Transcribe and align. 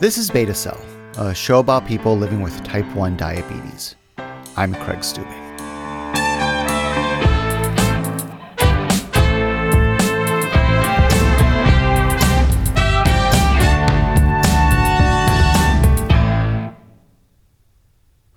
This 0.00 0.16
is 0.16 0.30
Beta 0.30 0.54
Cell, 0.54 0.80
a 1.16 1.34
show 1.34 1.58
about 1.58 1.84
people 1.84 2.16
living 2.16 2.40
with 2.40 2.62
type 2.62 2.86
1 2.94 3.16
diabetes. 3.16 3.96
I'm 4.56 4.72
Craig 4.72 5.00
Stubing. 5.00 5.26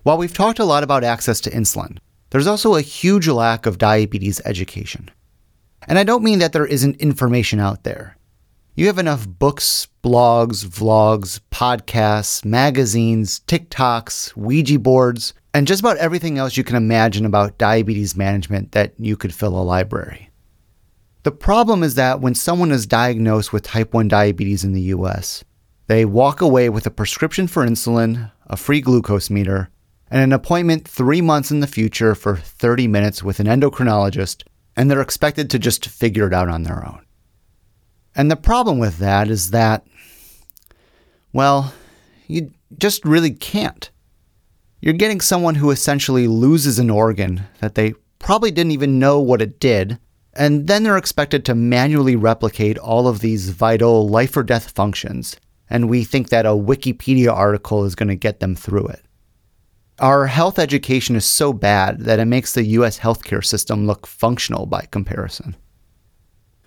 While 0.02 0.18
we've 0.18 0.34
talked 0.34 0.58
a 0.58 0.66
lot 0.66 0.82
about 0.82 1.04
access 1.04 1.40
to 1.42 1.52
insulin, 1.52 2.00
there's 2.32 2.48
also 2.48 2.74
a 2.74 2.82
huge 2.82 3.28
lack 3.28 3.68
of 3.68 3.78
diabetes 3.78 4.42
education. 4.46 5.12
And 5.88 6.00
I 6.00 6.06
don't 6.06 6.24
mean 6.24 6.40
that 6.40 6.54
there 6.54 6.66
isn't 6.66 6.96
information 6.96 7.60
out 7.60 7.84
there. 7.84 8.18
You 8.74 8.88
have 8.88 9.00
enough 9.00 9.28
books, 9.28 9.90
blogs, 10.02 10.66
vlogs, 10.66 11.42
podcasts, 11.52 12.46
magazines, 12.46 13.42
TikToks, 13.42 14.34
Ouija 14.38 14.80
boards, 14.80 15.34
and 15.54 15.68
just 15.68 15.82
about 15.82 15.98
everything 15.98 16.38
else 16.38 16.56
you 16.56 16.64
can 16.64 16.78
imagine 16.78 17.26
about 17.26 17.58
diabetes 17.58 18.16
management 18.16 18.72
that 18.72 18.94
you 18.98 19.18
could 19.18 19.34
fill 19.34 19.60
a 19.60 19.62
library. 19.62 20.30
The 21.24 21.34
problem 21.34 21.84
is 21.84 21.96
that 21.96 22.22
when 22.22 22.34
someone 22.34 22.72
is 22.72 22.86
diagnosed 22.86 23.52
with 23.52 23.64
type 23.64 23.94
1 23.94 24.08
diabetes 24.08 24.64
in 24.64 24.72
the 24.72 24.94
US, 24.94 25.44
they 25.88 26.06
walk 26.06 26.40
away 26.40 26.70
with 26.70 26.88
a 26.88 26.92
prescription 26.92 27.48
for 27.48 27.66
insulin, 27.66 28.32
a 28.48 28.56
free 28.56 28.80
glucose 28.80 29.30
meter, 29.30 29.70
and 30.10 30.22
an 30.22 30.32
appointment 30.32 30.88
three 30.88 31.22
months 31.22 31.52
in 31.52 31.60
the 31.60 31.68
future 31.68 32.16
for 32.16 32.38
30 32.38 32.88
minutes 32.88 33.22
with 33.22 33.42
an 33.42 33.48
endocrinologist, 33.48 34.44
and 34.78 34.90
they're 34.90 35.02
expected 35.02 35.50
to 35.50 35.60
just 35.60 35.88
figure 35.88 36.28
it 36.28 36.34
out 36.34 36.48
on 36.48 36.64
their 36.64 36.88
own. 36.88 37.06
And 38.16 38.30
the 38.30 38.36
problem 38.36 38.80
with 38.80 38.98
that 38.98 39.30
is 39.30 39.52
that, 39.52 39.86
well, 41.34 41.74
you 42.28 42.52
just 42.78 43.06
really 43.06 43.32
can't. 43.32 43.90
You're 44.82 44.94
getting 44.94 45.22
someone 45.22 45.56
who 45.56 45.72
essentially 45.72 46.28
loses 46.28 46.80
an 46.80 46.90
organ 46.90 47.44
that 47.60 47.76
they 47.76 47.94
probably 48.20 48.52
didn't 48.52 48.72
even 48.72 49.00
know 49.00 49.20
what 49.20 49.42
it 49.42 49.60
did, 49.60 50.00
and 50.34 50.68
then 50.68 50.84
they're 50.84 50.98
expected 50.98 51.46
to 51.46 51.56
manually 51.56 52.16
replicate 52.16 52.78
all 52.78 53.08
of 53.08 53.20
these 53.20 53.50
vital 53.50 54.08
life 54.08 54.36
or 54.36 54.44
death 54.44 54.72
functions, 54.72 55.36
and 55.70 55.90
we 55.90 56.04
think 56.04 56.30
that 56.30 56.46
a 56.46 56.50
Wikipedia 56.50 57.32
article 57.32 57.86
is 57.86 57.96
going 57.96 58.10
to 58.10 58.16
get 58.16 58.40
them 58.40 58.56
through 58.56 58.88
it. 58.88 59.06
Our 60.00 60.28
health 60.28 60.58
education 60.58 61.16
is 61.16 61.26
so 61.26 61.54
bad 61.54 62.00
that 62.02 62.20
it 62.20 62.26
makes 62.26 62.54
the 62.54 62.64
US 62.64 62.98
healthcare 62.98 63.46
system 63.46 63.86
look 63.86 64.08
functional 64.08 64.66
by 64.66 64.88
comparison. 64.90 65.56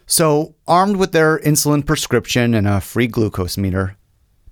So, 0.06 0.54
armed 0.66 0.96
with 0.96 1.12
their 1.12 1.38
insulin 1.38 1.84
prescription 1.84 2.54
and 2.54 2.68
a 2.68 2.80
free 2.80 3.06
glucose 3.06 3.56
meter, 3.56 3.96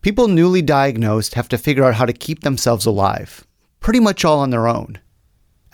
people 0.01 0.29
newly 0.29 0.63
diagnosed 0.63 1.35
have 1.35 1.49
to 1.49 1.59
figure 1.59 1.85
out 1.85 1.95
how 1.95 2.07
to 2.07 2.13
keep 2.13 2.41
themselves 2.41 2.87
alive, 2.87 3.47
pretty 3.81 4.01
much 4.01 4.25
all 4.25 4.39
on 4.39 4.51
their 4.51 4.67
own. 4.67 4.99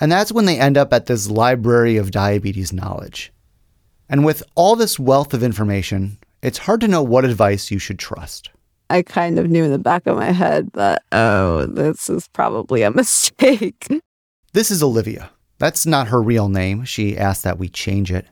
And 0.01 0.11
that's 0.11 0.33
when 0.33 0.47
they 0.47 0.59
end 0.59 0.77
up 0.77 0.93
at 0.93 1.07
this 1.07 1.31
library 1.31 1.97
of 1.97 2.11
diabetes 2.11 2.73
knowledge. 2.73 3.33
And 4.09 4.25
with 4.25 4.43
all 4.55 4.75
this 4.75 4.99
wealth 4.99 5.35
of 5.35 5.43
information, 5.43 6.19
it's 6.43 6.59
hard 6.59 6.81
to 6.81 6.89
know 6.89 7.03
what 7.03 7.25
advice 7.25 7.71
you 7.71 7.79
should 7.79 7.99
trust. 7.99 8.51
I 8.91 9.03
kind 9.03 9.39
of 9.39 9.51
knew 9.51 9.65
in 9.65 9.71
the 9.73 9.79
back 9.79 10.07
of 10.07 10.17
my 10.17 10.31
head 10.31 10.71
that, 10.75 11.03
oh, 11.13 11.67
this 11.67 12.09
is 12.09 12.29
probably 12.29 12.83
a 12.83 12.91
mistake. 12.93 13.87
This 14.53 14.71
is 14.71 14.83
Olivia. 14.83 15.31
That's 15.59 15.85
not 15.85 16.09
her 16.09 16.23
real 16.23 16.49
name. 16.49 16.85
She 16.85 17.19
asked 17.19 17.45
that 17.45 17.59
we 17.59 17.69
change 17.69 18.11
it. 18.11 18.27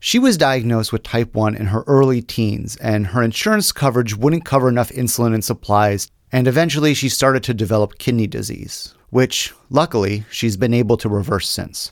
She 0.00 0.20
was 0.20 0.36
diagnosed 0.36 0.92
with 0.92 1.02
type 1.02 1.34
1 1.34 1.56
in 1.56 1.66
her 1.66 1.82
early 1.88 2.22
teens, 2.22 2.76
and 2.76 3.08
her 3.08 3.22
insurance 3.22 3.72
coverage 3.72 4.16
wouldn't 4.16 4.44
cover 4.44 4.68
enough 4.68 4.90
insulin 4.90 5.34
and 5.34 5.44
supplies, 5.44 6.08
and 6.30 6.46
eventually 6.46 6.94
she 6.94 7.08
started 7.08 7.42
to 7.44 7.54
develop 7.54 7.98
kidney 7.98 8.28
disease, 8.28 8.94
which, 9.10 9.52
luckily, 9.70 10.24
she's 10.30 10.56
been 10.56 10.72
able 10.72 10.96
to 10.98 11.08
reverse 11.08 11.48
since. 11.48 11.90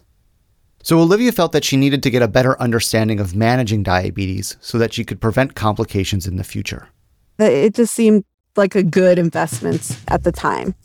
So 0.85 1.01
Olivia 1.01 1.33
felt 1.33 1.51
that 1.51 1.65
she 1.65 1.77
needed 1.77 2.05
to 2.05 2.11
get 2.11 2.23
a 2.23 2.29
better 2.29 2.61
understanding 2.63 3.19
of 3.19 3.35
managing 3.35 3.83
diabetes 3.83 4.57
so 4.61 4.79
that 4.79 4.93
she 4.93 5.05
could 5.05 5.21
prevent 5.21 5.57
complications 5.57 6.29
in 6.29 6.37
the 6.37 6.45
future. 6.45 6.89
It 7.41 7.75
just 7.75 7.93
seemed 7.93 8.25
like 8.55 8.77
a 8.77 8.85
good 8.85 9.19
investment 9.19 9.99
at 10.07 10.23
the 10.23 10.31
time. 10.31 10.77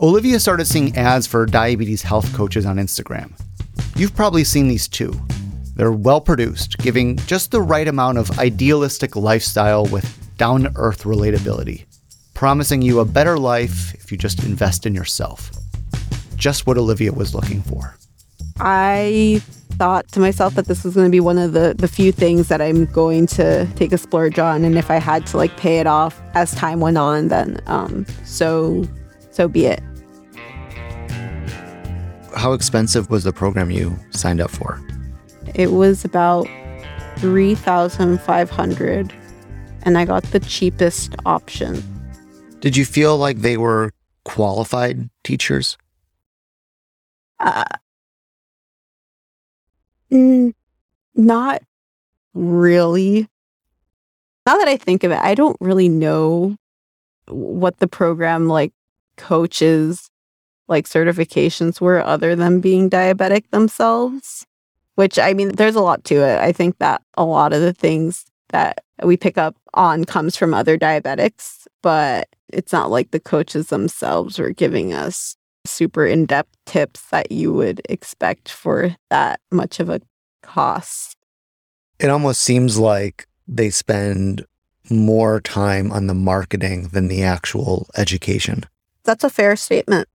Olivia 0.00 0.40
started 0.40 0.66
seeing 0.66 0.96
ads 0.96 1.28
for 1.28 1.46
diabetes 1.46 2.02
health 2.02 2.34
coaches 2.34 2.66
on 2.66 2.78
Instagram. 2.78 3.32
You've 3.94 4.16
probably 4.16 4.42
seen 4.42 4.66
these 4.66 4.88
too. 4.88 5.14
They're 5.74 5.92
well 5.92 6.20
produced, 6.20 6.78
giving 6.78 7.16
just 7.18 7.50
the 7.50 7.62
right 7.62 7.88
amount 7.88 8.18
of 8.18 8.38
idealistic 8.38 9.16
lifestyle 9.16 9.86
with 9.86 10.18
down 10.36 10.62
to 10.62 10.72
earth 10.76 11.04
relatability, 11.04 11.86
promising 12.34 12.82
you 12.82 13.00
a 13.00 13.04
better 13.04 13.38
life 13.38 13.94
if 13.94 14.12
you 14.12 14.18
just 14.18 14.44
invest 14.44 14.86
in 14.86 14.94
yourself. 14.94 15.50
Just 16.36 16.66
what 16.66 16.76
Olivia 16.76 17.12
was 17.12 17.34
looking 17.34 17.62
for. 17.62 17.96
I 18.60 19.40
thought 19.72 20.06
to 20.12 20.20
myself 20.20 20.54
that 20.54 20.66
this 20.66 20.84
was 20.84 20.94
going 20.94 21.06
to 21.06 21.10
be 21.10 21.20
one 21.20 21.38
of 21.38 21.54
the, 21.54 21.74
the 21.76 21.88
few 21.88 22.12
things 22.12 22.48
that 22.48 22.60
I'm 22.60 22.84
going 22.86 23.26
to 23.28 23.66
take 23.74 23.92
a 23.92 23.98
splurge 23.98 24.38
on. 24.38 24.64
And 24.64 24.76
if 24.76 24.90
I 24.90 24.96
had 24.96 25.26
to 25.28 25.36
like 25.36 25.56
pay 25.56 25.78
it 25.78 25.86
off 25.86 26.20
as 26.34 26.54
time 26.54 26.80
went 26.80 26.98
on, 26.98 27.28
then 27.28 27.60
um, 27.66 28.04
so 28.24 28.84
so 29.30 29.48
be 29.48 29.66
it. 29.66 29.82
How 32.36 32.52
expensive 32.52 33.10
was 33.10 33.24
the 33.24 33.32
program 33.32 33.70
you 33.70 33.96
signed 34.10 34.40
up 34.40 34.50
for? 34.50 34.80
It 35.54 35.72
was 35.72 36.04
about 36.04 36.48
3500 37.18 39.12
and 39.82 39.98
I 39.98 40.04
got 40.04 40.22
the 40.24 40.40
cheapest 40.40 41.14
option. 41.26 41.82
Did 42.60 42.76
you 42.76 42.84
feel 42.84 43.16
like 43.16 43.38
they 43.38 43.56
were 43.56 43.92
qualified 44.24 45.10
teachers? 45.24 45.76
Uh, 47.40 47.64
mm, 50.10 50.54
not 51.14 51.62
really. 52.34 53.28
Now 54.46 54.56
that 54.58 54.68
I 54.68 54.76
think 54.76 55.04
of 55.04 55.10
it, 55.10 55.18
I 55.18 55.34
don't 55.34 55.56
really 55.60 55.88
know 55.88 56.56
what 57.26 57.78
the 57.78 57.88
program 57.88 58.48
like 58.48 58.72
coaches 59.16 60.08
like 60.68 60.88
certifications 60.88 61.80
were 61.80 62.04
other 62.04 62.34
than 62.34 62.60
being 62.60 62.88
diabetic 62.88 63.50
themselves 63.50 64.46
which 64.94 65.18
I 65.18 65.32
mean, 65.34 65.50
there's 65.50 65.76
a 65.76 65.80
lot 65.80 66.04
to 66.04 66.16
it. 66.16 66.38
I 66.40 66.52
think 66.52 66.78
that 66.78 67.02
a 67.16 67.24
lot 67.24 67.52
of 67.52 67.60
the 67.60 67.72
things 67.72 68.26
that 68.50 68.84
we 69.02 69.16
pick 69.16 69.38
up 69.38 69.56
on 69.74 70.04
comes 70.04 70.36
from 70.36 70.54
other 70.54 70.78
diabetics, 70.78 71.66
but 71.82 72.28
it's 72.52 72.72
not 72.72 72.90
like 72.90 73.10
the 73.10 73.20
coaches 73.20 73.68
themselves 73.68 74.38
were 74.38 74.50
giving 74.50 74.92
us 74.92 75.36
super 75.64 76.06
in 76.06 76.26
depth 76.26 76.56
tips 76.66 77.08
that 77.10 77.32
you 77.32 77.52
would 77.52 77.80
expect 77.88 78.50
for 78.50 78.94
that 79.10 79.40
much 79.50 79.80
of 79.80 79.88
a 79.88 80.00
cost. 80.42 81.16
It 81.98 82.10
almost 82.10 82.40
seems 82.40 82.78
like 82.78 83.26
they 83.46 83.70
spend 83.70 84.44
more 84.90 85.40
time 85.40 85.92
on 85.92 86.06
the 86.06 86.14
marketing 86.14 86.88
than 86.88 87.08
the 87.08 87.22
actual 87.22 87.88
education. 87.96 88.64
That's 89.04 89.24
a 89.24 89.30
fair 89.30 89.56
statement. 89.56 90.08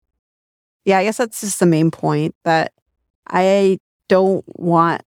Yeah, 0.86 1.00
I 1.00 1.06
guess 1.06 1.18
that's 1.18 1.42
just 1.42 1.60
the 1.60 1.66
main 1.66 1.92
point 1.92 2.36
that 2.44 2.74
I 3.28 3.80
don't 4.08 4.46
want 4.60 5.02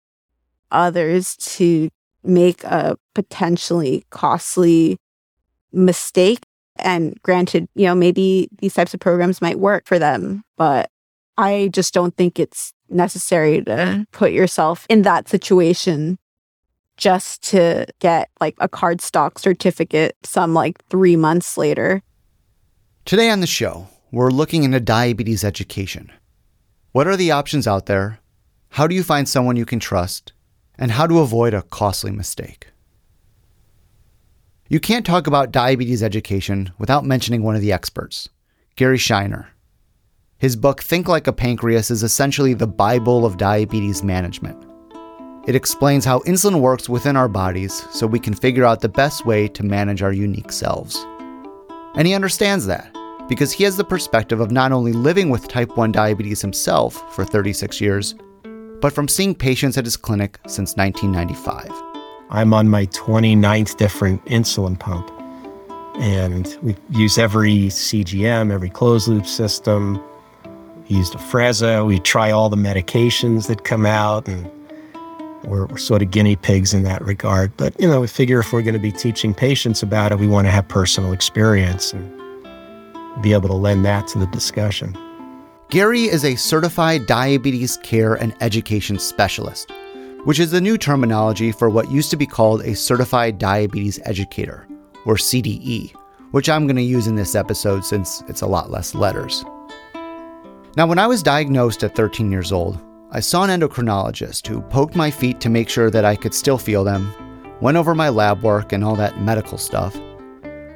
others 0.70 1.36
to 1.36 1.90
make 2.22 2.64
a 2.64 2.96
potentially 3.14 4.04
costly 4.10 4.98
mistake. 5.72 6.40
And 6.76 7.20
granted, 7.22 7.68
you 7.74 7.86
know, 7.86 7.94
maybe 7.94 8.48
these 8.58 8.74
types 8.74 8.94
of 8.94 9.00
programs 9.00 9.42
might 9.42 9.58
work 9.58 9.86
for 9.86 9.98
them, 9.98 10.42
but 10.56 10.90
I 11.36 11.70
just 11.72 11.94
don't 11.94 12.16
think 12.16 12.38
it's 12.38 12.72
necessary 12.88 13.62
to 13.64 14.06
put 14.12 14.32
yourself 14.32 14.86
in 14.88 15.02
that 15.02 15.28
situation 15.28 16.18
just 16.96 17.42
to 17.42 17.86
get 17.98 18.28
like 18.40 18.54
a 18.58 18.68
cardstock 18.68 19.38
certificate 19.38 20.16
some 20.22 20.52
like 20.52 20.84
three 20.88 21.16
months 21.16 21.56
later. 21.56 22.02
Today 23.06 23.30
on 23.30 23.40
the 23.40 23.46
show, 23.46 23.88
we're 24.12 24.30
looking 24.30 24.64
into 24.64 24.80
diabetes 24.80 25.42
education. 25.42 26.12
What 26.92 27.06
are 27.06 27.16
the 27.16 27.30
options 27.30 27.66
out 27.66 27.86
there? 27.86 28.20
How 28.74 28.86
do 28.86 28.94
you 28.94 29.02
find 29.02 29.28
someone 29.28 29.56
you 29.56 29.66
can 29.66 29.80
trust? 29.80 30.32
And 30.78 30.92
how 30.92 31.06
to 31.08 31.18
avoid 31.18 31.54
a 31.54 31.62
costly 31.62 32.12
mistake? 32.12 32.68
You 34.68 34.78
can't 34.78 35.04
talk 35.04 35.26
about 35.26 35.50
diabetes 35.50 36.04
education 36.04 36.72
without 36.78 37.04
mentioning 37.04 37.42
one 37.42 37.56
of 37.56 37.62
the 37.62 37.72
experts, 37.72 38.28
Gary 38.76 38.96
Scheiner. 38.96 39.48
His 40.38 40.54
book, 40.54 40.82
Think 40.82 41.08
Like 41.08 41.26
a 41.26 41.32
Pancreas, 41.32 41.90
is 41.90 42.04
essentially 42.04 42.54
the 42.54 42.68
Bible 42.68 43.26
of 43.26 43.36
diabetes 43.36 44.04
management. 44.04 44.64
It 45.48 45.56
explains 45.56 46.04
how 46.04 46.20
insulin 46.20 46.60
works 46.60 46.88
within 46.88 47.16
our 47.16 47.28
bodies 47.28 47.84
so 47.90 48.06
we 48.06 48.20
can 48.20 48.34
figure 48.34 48.64
out 48.64 48.80
the 48.80 48.88
best 48.88 49.26
way 49.26 49.48
to 49.48 49.64
manage 49.64 50.00
our 50.00 50.12
unique 50.12 50.52
selves. 50.52 51.04
And 51.96 52.06
he 52.06 52.14
understands 52.14 52.66
that 52.66 52.96
because 53.28 53.50
he 53.50 53.64
has 53.64 53.76
the 53.76 53.84
perspective 53.84 54.38
of 54.38 54.52
not 54.52 54.70
only 54.70 54.92
living 54.92 55.28
with 55.28 55.48
type 55.48 55.76
1 55.76 55.90
diabetes 55.90 56.40
himself 56.40 57.02
for 57.12 57.24
36 57.24 57.80
years, 57.80 58.14
but 58.80 58.92
from 58.92 59.08
seeing 59.08 59.34
patients 59.34 59.76
at 59.76 59.84
his 59.84 59.96
clinic 59.96 60.38
since 60.46 60.74
1995. 60.76 61.70
I'm 62.30 62.54
on 62.54 62.68
my 62.68 62.86
29th 62.86 63.76
different 63.76 64.24
insulin 64.26 64.78
pump. 64.78 65.10
And 65.96 66.56
we 66.62 66.76
use 66.90 67.18
every 67.18 67.66
CGM, 67.66 68.52
every 68.52 68.70
closed 68.70 69.08
loop 69.08 69.26
system. 69.26 70.00
We 70.88 70.96
used 70.96 71.12
Afrezza. 71.12 71.84
We 71.84 71.98
try 71.98 72.30
all 72.30 72.48
the 72.48 72.56
medications 72.56 73.48
that 73.48 73.64
come 73.64 73.84
out, 73.84 74.28
and 74.28 74.48
we're, 75.44 75.66
we're 75.66 75.76
sort 75.76 76.02
of 76.02 76.10
guinea 76.10 76.36
pigs 76.36 76.72
in 76.72 76.84
that 76.84 77.04
regard. 77.04 77.54
But, 77.56 77.78
you 77.80 77.88
know, 77.88 78.00
we 78.00 78.06
figure 78.06 78.38
if 78.38 78.52
we're 78.52 78.62
going 78.62 78.74
to 78.74 78.80
be 78.80 78.92
teaching 78.92 79.34
patients 79.34 79.82
about 79.82 80.12
it, 80.12 80.18
we 80.18 80.28
want 80.28 80.46
to 80.46 80.50
have 80.50 80.68
personal 80.68 81.12
experience 81.12 81.92
and 81.92 82.10
be 83.22 83.32
able 83.32 83.48
to 83.48 83.54
lend 83.54 83.84
that 83.84 84.06
to 84.08 84.18
the 84.18 84.26
discussion. 84.26 84.96
Gary 85.70 86.06
is 86.06 86.24
a 86.24 86.34
certified 86.34 87.06
diabetes 87.06 87.76
care 87.76 88.14
and 88.14 88.34
education 88.40 88.98
specialist, 88.98 89.70
which 90.24 90.40
is 90.40 90.50
the 90.50 90.60
new 90.60 90.76
terminology 90.76 91.52
for 91.52 91.70
what 91.70 91.92
used 91.92 92.10
to 92.10 92.16
be 92.16 92.26
called 92.26 92.62
a 92.62 92.74
certified 92.74 93.38
diabetes 93.38 94.00
educator, 94.04 94.66
or 95.06 95.14
CDE, 95.14 95.92
which 96.32 96.48
I'm 96.48 96.66
going 96.66 96.74
to 96.74 96.82
use 96.82 97.06
in 97.06 97.14
this 97.14 97.36
episode 97.36 97.84
since 97.84 98.24
it's 98.26 98.40
a 98.40 98.48
lot 98.48 98.72
less 98.72 98.96
letters. 98.96 99.44
Now, 100.76 100.88
when 100.88 100.98
I 100.98 101.06
was 101.06 101.22
diagnosed 101.22 101.84
at 101.84 101.94
13 101.94 102.32
years 102.32 102.50
old, 102.50 102.80
I 103.12 103.20
saw 103.20 103.44
an 103.44 103.50
endocrinologist 103.50 104.48
who 104.48 104.62
poked 104.62 104.96
my 104.96 105.08
feet 105.08 105.38
to 105.38 105.48
make 105.48 105.68
sure 105.68 105.88
that 105.88 106.04
I 106.04 106.16
could 106.16 106.34
still 106.34 106.58
feel 106.58 106.82
them, 106.82 107.14
went 107.60 107.76
over 107.76 107.94
my 107.94 108.08
lab 108.08 108.42
work 108.42 108.72
and 108.72 108.82
all 108.82 108.96
that 108.96 109.20
medical 109.20 109.56
stuff. 109.56 109.96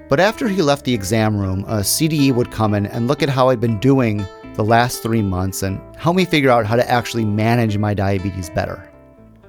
But 0.08 0.20
after 0.20 0.46
he 0.46 0.62
left 0.62 0.84
the 0.84 0.94
exam 0.94 1.36
room, 1.36 1.64
a 1.64 1.78
CDE 1.78 2.32
would 2.32 2.52
come 2.52 2.74
in 2.74 2.86
and 2.86 3.08
look 3.08 3.24
at 3.24 3.28
how 3.28 3.48
I'd 3.48 3.60
been 3.60 3.80
doing 3.80 4.24
the 4.54 4.64
last 4.64 5.02
three 5.02 5.22
months 5.22 5.62
and 5.62 5.80
help 5.96 6.16
me 6.16 6.24
figure 6.24 6.50
out 6.50 6.64
how 6.64 6.76
to 6.76 6.90
actually 6.90 7.24
manage 7.24 7.76
my 7.76 7.92
diabetes 7.92 8.50
better. 8.50 8.88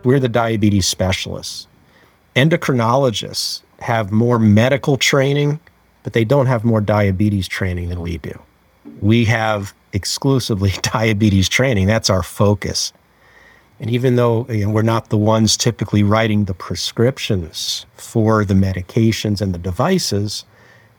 We're 0.03 0.19
the 0.19 0.29
diabetes 0.29 0.87
specialists. 0.87 1.67
Endocrinologists 2.35 3.61
have 3.79 4.11
more 4.11 4.39
medical 4.39 4.97
training, 4.97 5.59
but 6.03 6.13
they 6.13 6.25
don't 6.25 6.47
have 6.47 6.63
more 6.63 6.81
diabetes 6.81 7.47
training 7.47 7.89
than 7.89 8.01
we 8.01 8.17
do. 8.17 8.37
We 9.01 9.25
have 9.25 9.73
exclusively 9.93 10.71
diabetes 10.81 11.49
training, 11.49 11.87
that's 11.87 12.09
our 12.09 12.23
focus. 12.23 12.91
And 13.79 13.89
even 13.89 14.15
though 14.15 14.47
you 14.49 14.65
know, 14.65 14.71
we're 14.71 14.81
not 14.81 15.09
the 15.09 15.17
ones 15.17 15.57
typically 15.57 16.01
writing 16.01 16.45
the 16.45 16.53
prescriptions 16.53 17.85
for 17.95 18.45
the 18.45 18.53
medications 18.53 19.41
and 19.41 19.53
the 19.53 19.59
devices, 19.59 20.45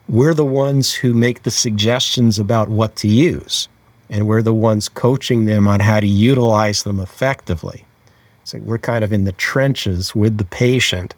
we're 0.09 0.35
the 0.35 0.45
ones 0.45 0.93
who 0.95 1.15
make 1.15 1.43
the 1.43 1.51
suggestions 1.51 2.39
about 2.39 2.69
what 2.69 2.97
to 2.97 3.09
use 3.09 3.69
and 4.09 4.27
we're 4.27 4.43
the 4.43 4.55
ones 4.55 4.89
coaching 4.89 5.45
them 5.45 5.67
on 5.67 5.81
how 5.81 6.01
to 6.01 6.07
utilize 6.07 6.83
them 6.83 7.01
effectively. 7.01 7.85
So 8.45 8.59
we're 8.59 8.79
kind 8.79 9.03
of 9.03 9.13
in 9.13 9.25
the 9.25 9.33
trenches 9.33 10.15
with 10.15 10.39
the 10.39 10.45
patient, 10.45 11.15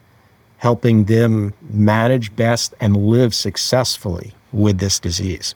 helping 0.57 1.05
them 1.05 1.53
manage 1.71 2.35
best 2.35 2.75
and 2.81 2.97
live 2.97 3.35
successfully 3.35 4.33
with 4.53 4.79
this 4.79 4.99
disease. 4.99 5.55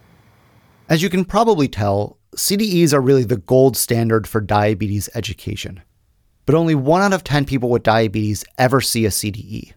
As 0.88 1.02
you 1.02 1.08
can 1.08 1.24
probably 1.24 1.68
tell, 1.68 2.18
CDEs 2.36 2.92
are 2.92 3.00
really 3.00 3.24
the 3.24 3.36
gold 3.36 3.76
standard 3.76 4.26
for 4.26 4.40
diabetes 4.40 5.08
education. 5.14 5.82
But 6.44 6.54
only 6.54 6.74
one 6.74 7.02
out 7.02 7.12
of 7.12 7.24
10 7.24 7.44
people 7.44 7.70
with 7.70 7.82
diabetes 7.82 8.44
ever 8.58 8.80
see 8.80 9.06
a 9.06 9.10
CDE. 9.10 9.72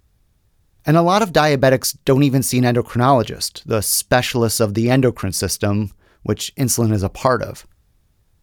And 0.86 0.98
a 0.98 1.02
lot 1.02 1.22
of 1.22 1.34
diabetics 1.34 1.98
don't 2.06 2.24
even 2.24 2.44
see 2.44 2.58
an 2.58 2.64
endocrinologist, 2.64 3.64
the 3.64 3.82
specialist 3.82 4.60
of 4.60 4.74
the 4.74 4.90
endocrine 4.90 5.34
system, 5.34 5.92
which 6.26 6.54
insulin 6.56 6.92
is 6.92 7.04
a 7.04 7.10
part 7.10 7.44
of. 7.44 7.68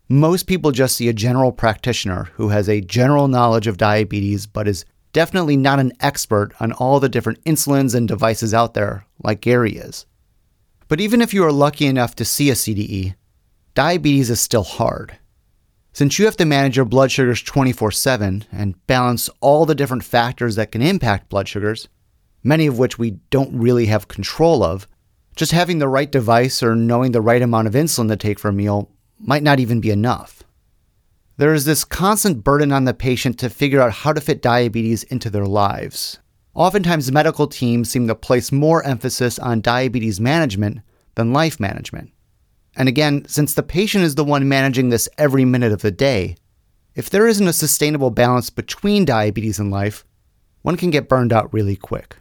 Most 0.08 0.46
people 0.46 0.70
just 0.70 0.96
see 0.96 1.08
a 1.08 1.12
general 1.12 1.50
practitioner 1.50 2.28
who 2.34 2.50
has 2.50 2.68
a 2.68 2.80
general 2.80 3.26
knowledge 3.26 3.66
of 3.66 3.76
diabetes 3.76 4.46
but 4.46 4.68
is 4.68 4.84
definitely 5.12 5.56
not 5.56 5.80
an 5.80 5.92
expert 5.98 6.52
on 6.60 6.70
all 6.72 7.00
the 7.00 7.08
different 7.08 7.42
insulins 7.42 7.92
and 7.92 8.06
devices 8.06 8.54
out 8.54 8.74
there 8.74 9.04
like 9.24 9.40
Gary 9.40 9.72
is. 9.72 10.06
But 10.86 11.00
even 11.00 11.20
if 11.20 11.34
you 11.34 11.44
are 11.44 11.50
lucky 11.50 11.86
enough 11.86 12.14
to 12.16 12.24
see 12.24 12.50
a 12.50 12.54
CDE, 12.54 13.16
diabetes 13.74 14.30
is 14.30 14.40
still 14.40 14.62
hard. 14.62 15.18
Since 15.92 16.20
you 16.20 16.24
have 16.26 16.36
to 16.36 16.44
manage 16.44 16.76
your 16.76 16.86
blood 16.86 17.10
sugars 17.10 17.42
24 17.42 17.90
7 17.90 18.44
and 18.52 18.86
balance 18.86 19.28
all 19.40 19.66
the 19.66 19.74
different 19.74 20.04
factors 20.04 20.54
that 20.54 20.70
can 20.70 20.82
impact 20.82 21.30
blood 21.30 21.48
sugars, 21.48 21.88
many 22.44 22.68
of 22.68 22.78
which 22.78 22.96
we 22.96 23.18
don't 23.30 23.58
really 23.58 23.86
have 23.86 24.06
control 24.06 24.62
of, 24.62 24.86
just 25.36 25.52
having 25.52 25.78
the 25.78 25.88
right 25.88 26.10
device 26.10 26.62
or 26.62 26.74
knowing 26.74 27.12
the 27.12 27.20
right 27.20 27.42
amount 27.42 27.66
of 27.66 27.74
insulin 27.74 28.08
to 28.08 28.16
take 28.16 28.38
for 28.38 28.48
a 28.48 28.52
meal 28.52 28.90
might 29.18 29.42
not 29.42 29.60
even 29.60 29.80
be 29.80 29.90
enough. 29.90 30.42
There 31.38 31.54
is 31.54 31.64
this 31.64 31.84
constant 31.84 32.44
burden 32.44 32.72
on 32.72 32.84
the 32.84 32.94
patient 32.94 33.38
to 33.38 33.48
figure 33.48 33.80
out 33.80 33.92
how 33.92 34.12
to 34.12 34.20
fit 34.20 34.42
diabetes 34.42 35.02
into 35.04 35.30
their 35.30 35.46
lives. 35.46 36.18
Oftentimes, 36.54 37.10
medical 37.10 37.46
teams 37.46 37.90
seem 37.90 38.06
to 38.08 38.14
place 38.14 38.52
more 38.52 38.84
emphasis 38.84 39.38
on 39.38 39.62
diabetes 39.62 40.20
management 40.20 40.80
than 41.14 41.32
life 41.32 41.58
management. 41.58 42.10
And 42.76 42.88
again, 42.88 43.24
since 43.26 43.54
the 43.54 43.62
patient 43.62 44.04
is 44.04 44.14
the 44.14 44.24
one 44.24 44.48
managing 44.48 44.90
this 44.90 45.08
every 45.16 45.44
minute 45.46 45.72
of 45.72 45.80
the 45.80 45.90
day, 45.90 46.36
if 46.94 47.08
there 47.08 47.26
isn't 47.26 47.46
a 47.46 47.54
sustainable 47.54 48.10
balance 48.10 48.50
between 48.50 49.06
diabetes 49.06 49.58
and 49.58 49.70
life, 49.70 50.04
one 50.60 50.76
can 50.76 50.90
get 50.90 51.08
burned 51.08 51.32
out 51.32 51.52
really 51.54 51.76
quick 51.76 52.16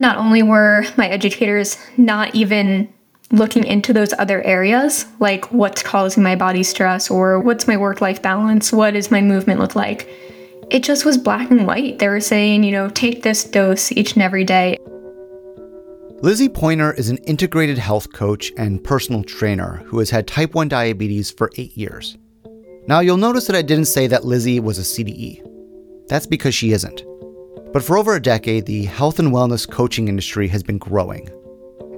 not 0.00 0.16
only 0.16 0.42
were 0.42 0.84
my 0.96 1.08
educators 1.08 1.76
not 1.96 2.34
even 2.34 2.92
looking 3.30 3.64
into 3.64 3.92
those 3.92 4.12
other 4.14 4.42
areas, 4.42 5.06
like 5.20 5.52
what's 5.52 5.82
causing 5.82 6.22
my 6.22 6.36
body 6.36 6.62
stress 6.62 7.10
or 7.10 7.40
what's 7.40 7.66
my 7.66 7.76
work 7.76 8.00
life 8.00 8.22
balance, 8.22 8.72
what 8.72 8.92
does 8.92 9.10
my 9.10 9.20
movement 9.20 9.60
look 9.60 9.74
like, 9.74 10.08
it 10.70 10.82
just 10.82 11.04
was 11.04 11.18
black 11.18 11.50
and 11.50 11.66
white. 11.66 11.98
They 11.98 12.08
were 12.08 12.20
saying, 12.20 12.64
you 12.64 12.72
know, 12.72 12.88
take 12.90 13.22
this 13.22 13.44
dose 13.44 13.92
each 13.92 14.14
and 14.14 14.22
every 14.22 14.44
day. 14.44 14.76
Lizzie 16.20 16.48
Pointer 16.48 16.92
is 16.92 17.10
an 17.10 17.18
integrated 17.18 17.78
health 17.78 18.12
coach 18.12 18.52
and 18.56 18.82
personal 18.82 19.22
trainer 19.22 19.82
who 19.86 19.98
has 19.98 20.10
had 20.10 20.26
type 20.26 20.54
1 20.54 20.68
diabetes 20.68 21.30
for 21.30 21.50
eight 21.56 21.76
years. 21.76 22.16
Now, 22.88 23.00
you'll 23.00 23.18
notice 23.18 23.46
that 23.46 23.56
I 23.56 23.62
didn't 23.62 23.84
say 23.84 24.06
that 24.08 24.24
Lizzie 24.24 24.58
was 24.60 24.78
a 24.78 24.82
CDE. 24.82 25.42
That's 26.08 26.26
because 26.26 26.54
she 26.54 26.72
isn't. 26.72 27.04
But 27.72 27.82
for 27.82 27.98
over 27.98 28.14
a 28.14 28.22
decade, 28.22 28.66
the 28.66 28.84
health 28.84 29.18
and 29.18 29.28
wellness 29.28 29.68
coaching 29.68 30.08
industry 30.08 30.48
has 30.48 30.62
been 30.62 30.78
growing. 30.78 31.28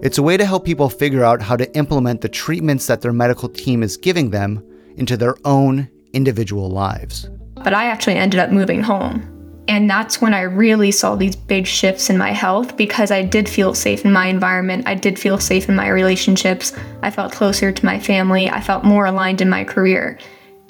It's 0.02 0.18
a 0.18 0.22
way 0.22 0.36
to 0.36 0.44
help 0.44 0.64
people 0.64 0.88
figure 0.88 1.24
out 1.24 1.42
how 1.42 1.56
to 1.56 1.76
implement 1.76 2.22
the 2.22 2.28
treatments 2.28 2.86
that 2.86 3.02
their 3.02 3.12
medical 3.12 3.48
team 3.48 3.82
is 3.82 3.96
giving 3.96 4.30
them 4.30 4.64
into 4.96 5.16
their 5.16 5.36
own 5.44 5.88
individual 6.12 6.70
lives. 6.70 7.28
But 7.54 7.74
I 7.74 7.84
actually 7.86 8.16
ended 8.16 8.40
up 8.40 8.50
moving 8.50 8.82
home. 8.82 9.36
And 9.68 9.88
that's 9.88 10.20
when 10.20 10.34
I 10.34 10.40
really 10.40 10.90
saw 10.90 11.14
these 11.14 11.36
big 11.36 11.66
shifts 11.66 12.10
in 12.10 12.18
my 12.18 12.32
health 12.32 12.76
because 12.76 13.12
I 13.12 13.22
did 13.22 13.48
feel 13.48 13.72
safe 13.72 14.04
in 14.04 14.12
my 14.12 14.26
environment. 14.26 14.88
I 14.88 14.96
did 14.96 15.18
feel 15.18 15.38
safe 15.38 15.68
in 15.68 15.76
my 15.76 15.88
relationships. 15.88 16.72
I 17.02 17.10
felt 17.12 17.32
closer 17.32 17.70
to 17.70 17.86
my 17.86 18.00
family. 18.00 18.50
I 18.50 18.60
felt 18.60 18.82
more 18.82 19.06
aligned 19.06 19.40
in 19.40 19.48
my 19.48 19.62
career. 19.62 20.18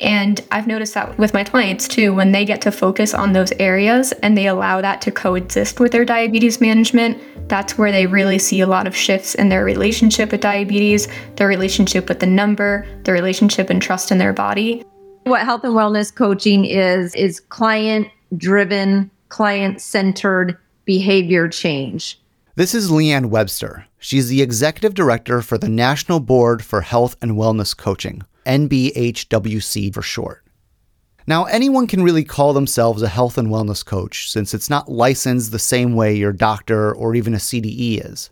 And 0.00 0.40
I've 0.50 0.66
noticed 0.66 0.94
that 0.94 1.18
with 1.18 1.34
my 1.34 1.44
clients 1.44 1.86
too, 1.86 2.14
when 2.14 2.32
they 2.32 2.44
get 2.44 2.62
to 2.62 2.72
focus 2.72 3.12
on 3.12 3.32
those 3.32 3.52
areas 3.52 4.12
and 4.22 4.36
they 4.36 4.46
allow 4.46 4.80
that 4.80 5.00
to 5.02 5.10
coexist 5.10 5.78
with 5.78 5.92
their 5.92 6.04
diabetes 6.04 6.60
management, 6.60 7.20
that's 7.48 7.76
where 7.76 7.92
they 7.92 8.06
really 8.06 8.38
see 8.38 8.60
a 8.60 8.66
lot 8.66 8.86
of 8.86 8.96
shifts 8.96 9.34
in 9.34 9.50
their 9.50 9.64
relationship 9.64 10.32
with 10.32 10.40
diabetes, 10.40 11.08
their 11.36 11.48
relationship 11.48 12.08
with 12.08 12.20
the 12.20 12.26
number, 12.26 12.86
their 13.02 13.14
relationship 13.14 13.68
and 13.68 13.82
trust 13.82 14.10
in 14.10 14.18
their 14.18 14.32
body. 14.32 14.84
What 15.24 15.44
health 15.44 15.64
and 15.64 15.74
wellness 15.74 16.14
coaching 16.14 16.64
is, 16.64 17.14
is 17.14 17.40
client 17.40 18.08
driven, 18.36 19.10
client 19.28 19.80
centered 19.80 20.56
behavior 20.84 21.48
change. 21.48 22.18
This 22.54 22.74
is 22.74 22.90
Leanne 22.90 23.26
Webster. 23.26 23.86
She's 23.98 24.28
the 24.28 24.42
executive 24.42 24.94
director 24.94 25.42
for 25.42 25.58
the 25.58 25.68
National 25.68 26.20
Board 26.20 26.64
for 26.64 26.80
Health 26.80 27.16
and 27.20 27.32
Wellness 27.32 27.76
Coaching, 27.76 28.22
NBHWC 28.44 29.92
for 29.92 30.02
short. 30.02 30.44
Now, 31.26 31.44
anyone 31.44 31.86
can 31.86 32.02
really 32.02 32.24
call 32.24 32.52
themselves 32.52 33.02
a 33.02 33.08
health 33.08 33.38
and 33.38 33.48
wellness 33.48 33.84
coach 33.84 34.30
since 34.30 34.52
it's 34.52 34.70
not 34.70 34.90
licensed 34.90 35.52
the 35.52 35.58
same 35.58 35.94
way 35.94 36.14
your 36.14 36.32
doctor 36.32 36.92
or 36.94 37.14
even 37.14 37.34
a 37.34 37.38
CDE 37.38 38.04
is. 38.04 38.30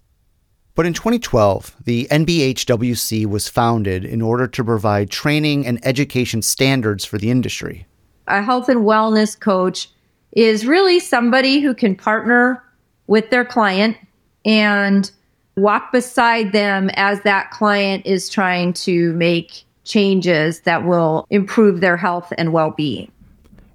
But 0.74 0.86
in 0.86 0.94
2012, 0.94 1.76
the 1.84 2.06
NBHWC 2.10 3.26
was 3.26 3.48
founded 3.48 4.04
in 4.04 4.22
order 4.22 4.46
to 4.46 4.64
provide 4.64 5.10
training 5.10 5.66
and 5.66 5.84
education 5.84 6.40
standards 6.40 7.04
for 7.04 7.18
the 7.18 7.30
industry. 7.30 7.86
A 8.28 8.42
health 8.42 8.68
and 8.68 8.80
wellness 8.80 9.38
coach 9.38 9.90
is 10.32 10.66
really 10.66 11.00
somebody 11.00 11.60
who 11.60 11.74
can 11.74 11.96
partner 11.96 12.62
with 13.06 13.30
their 13.30 13.44
client 13.44 13.96
and 14.44 15.10
walk 15.56 15.92
beside 15.92 16.52
them 16.52 16.90
as 16.94 17.22
that 17.22 17.50
client 17.50 18.06
is 18.06 18.28
trying 18.28 18.72
to 18.72 19.12
make 19.14 19.64
changes 19.88 20.60
that 20.60 20.84
will 20.84 21.26
improve 21.30 21.80
their 21.80 21.96
health 21.96 22.32
and 22.38 22.52
well 22.52 22.70
being. 22.70 23.10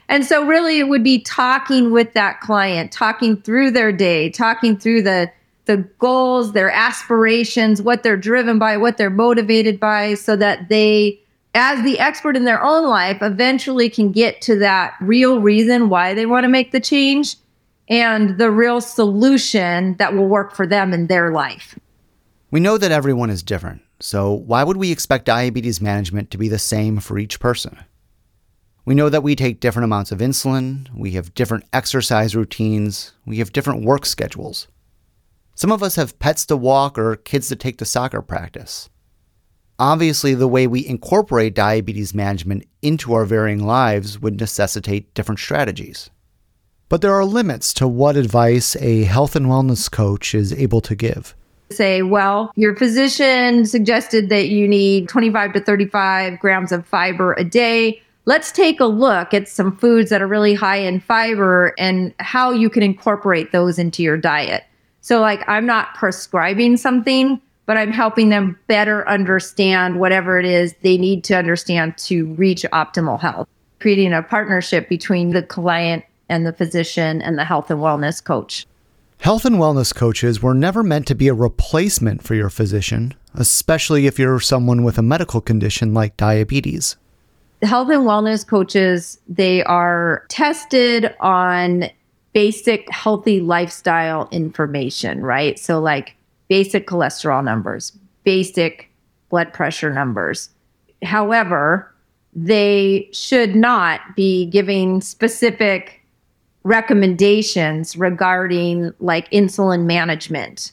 And 0.09 0.25
so, 0.25 0.45
really, 0.45 0.79
it 0.79 0.87
would 0.87 1.03
be 1.03 1.19
talking 1.19 1.91
with 1.91 2.13
that 2.13 2.39
client, 2.39 2.91
talking 2.91 3.37
through 3.37 3.71
their 3.71 3.91
day, 3.91 4.29
talking 4.29 4.77
through 4.77 5.01
the 5.01 5.31
the 5.65 5.77
goals, 5.99 6.51
their 6.51 6.69
aspirations, 6.69 7.81
what 7.81 8.03
they're 8.03 8.17
driven 8.17 8.59
by, 8.59 8.77
what 8.77 8.97
they're 8.97 9.09
motivated 9.09 9.79
by, 9.79 10.13
so 10.13 10.35
that 10.35 10.67
they, 10.69 11.19
as 11.55 11.81
the 11.83 11.99
expert 11.99 12.35
in 12.35 12.43
their 12.43 12.61
own 12.61 12.87
life, 12.87 13.21
eventually 13.21 13.89
can 13.89 14.11
get 14.11 14.41
to 14.41 14.57
that 14.59 14.93
real 14.99 15.39
reason 15.39 15.89
why 15.89 16.13
they 16.13 16.25
want 16.25 16.43
to 16.43 16.49
make 16.49 16.71
the 16.71 16.81
change 16.81 17.37
and 17.89 18.37
the 18.37 18.51
real 18.51 18.81
solution 18.81 19.95
that 19.97 20.13
will 20.13 20.27
work 20.27 20.53
for 20.53 20.67
them 20.67 20.93
in 20.93 21.07
their 21.07 21.31
life. 21.31 21.77
We 22.51 22.59
know 22.59 22.77
that 22.77 22.91
everyone 22.91 23.29
is 23.29 23.41
different, 23.41 23.81
so 24.03 24.33
why 24.33 24.65
would 24.65 24.75
we 24.75 24.91
expect 24.91 25.23
diabetes 25.23 25.79
management 25.79 26.29
to 26.29 26.37
be 26.37 26.49
the 26.49 26.59
same 26.59 26.99
for 26.99 27.17
each 27.17 27.39
person? 27.39 27.79
We 28.83 28.95
know 28.95 29.07
that 29.07 29.23
we 29.23 29.33
take 29.33 29.61
different 29.61 29.85
amounts 29.85 30.11
of 30.11 30.19
insulin, 30.19 30.93
we 30.93 31.11
have 31.11 31.33
different 31.33 31.63
exercise 31.71 32.35
routines, 32.35 33.13
we 33.25 33.37
have 33.37 33.53
different 33.53 33.85
work 33.85 34.05
schedules. 34.05 34.67
Some 35.55 35.71
of 35.71 35.81
us 35.81 35.95
have 35.95 36.19
pets 36.19 36.45
to 36.47 36.57
walk 36.57 36.97
or 36.97 37.15
kids 37.15 37.47
to 37.47 37.55
take 37.55 37.77
to 37.77 37.85
soccer 37.85 38.21
practice. 38.21 38.89
Obviously, 39.79 40.33
the 40.33 40.49
way 40.49 40.67
we 40.67 40.85
incorporate 40.85 41.55
diabetes 41.55 42.13
management 42.13 42.65
into 42.81 43.13
our 43.13 43.23
varying 43.23 43.65
lives 43.65 44.19
would 44.19 44.37
necessitate 44.37 45.13
different 45.13 45.39
strategies. 45.39 46.09
But 46.89 46.99
there 46.99 47.13
are 47.13 47.23
limits 47.23 47.73
to 47.75 47.87
what 47.87 48.17
advice 48.17 48.75
a 48.81 49.03
health 49.03 49.37
and 49.37 49.45
wellness 49.45 49.89
coach 49.89 50.35
is 50.35 50.51
able 50.51 50.81
to 50.81 50.93
give. 50.93 51.37
Say, 51.75 52.01
well, 52.01 52.51
your 52.55 52.75
physician 52.75 53.65
suggested 53.65 54.29
that 54.29 54.49
you 54.49 54.67
need 54.67 55.09
25 55.09 55.53
to 55.53 55.59
35 55.59 56.39
grams 56.39 56.71
of 56.71 56.85
fiber 56.85 57.33
a 57.33 57.43
day. 57.43 58.01
Let's 58.25 58.51
take 58.51 58.79
a 58.79 58.85
look 58.85 59.33
at 59.33 59.47
some 59.47 59.75
foods 59.77 60.09
that 60.09 60.21
are 60.21 60.27
really 60.27 60.53
high 60.53 60.77
in 60.77 60.99
fiber 60.99 61.73
and 61.77 62.13
how 62.19 62.51
you 62.51 62.69
can 62.69 62.83
incorporate 62.83 63.51
those 63.51 63.77
into 63.77 64.01
your 64.01 64.17
diet. 64.17 64.63
So, 65.01 65.19
like, 65.19 65.47
I'm 65.49 65.65
not 65.65 65.93
prescribing 65.95 66.77
something, 66.77 67.41
but 67.65 67.77
I'm 67.77 67.91
helping 67.91 68.29
them 68.29 68.57
better 68.67 69.07
understand 69.07 69.99
whatever 69.99 70.39
it 70.39 70.45
is 70.45 70.73
they 70.81 70.97
need 70.97 71.23
to 71.25 71.35
understand 71.35 71.97
to 71.99 72.33
reach 72.35 72.63
optimal 72.71 73.19
health, 73.19 73.47
creating 73.79 74.13
a 74.13 74.23
partnership 74.23 74.87
between 74.87 75.31
the 75.31 75.43
client 75.43 76.05
and 76.29 76.45
the 76.45 76.53
physician 76.53 77.21
and 77.21 77.37
the 77.37 77.43
health 77.43 77.69
and 77.69 77.79
wellness 77.79 78.23
coach. 78.23 78.65
Health 79.23 79.45
and 79.45 79.55
wellness 79.55 79.95
coaches 79.95 80.41
were 80.41 80.53
never 80.53 80.83
meant 80.83 81.07
to 81.07 81.15
be 81.15 81.29
a 81.29 81.33
replacement 81.33 82.21
for 82.23 82.35
your 82.35 82.49
physician, 82.49 83.13
especially 83.35 84.05
if 84.05 84.19
you're 84.19 84.41
someone 84.41 84.83
with 84.83 84.97
a 84.97 85.01
medical 85.01 85.39
condition 85.39 85.93
like 85.93 86.17
diabetes. 86.17 86.97
Health 87.61 87.87
and 87.87 88.01
wellness 88.01 88.45
coaches, 88.45 89.21
they 89.29 89.63
are 89.63 90.25
tested 90.27 91.15
on 91.21 91.85
basic 92.33 92.91
healthy 92.91 93.39
lifestyle 93.39 94.27
information, 94.33 95.21
right? 95.21 95.57
So, 95.57 95.79
like 95.79 96.17
basic 96.49 96.85
cholesterol 96.85 97.45
numbers, 97.45 97.97
basic 98.25 98.89
blood 99.29 99.53
pressure 99.53 99.93
numbers. 99.93 100.49
However, 101.01 101.89
they 102.35 103.07
should 103.13 103.55
not 103.55 104.01
be 104.17 104.47
giving 104.47 104.99
specific 104.99 106.02
recommendations 106.63 107.97
regarding 107.97 108.93
like 108.99 109.29
insulin 109.31 109.85
management. 109.85 110.71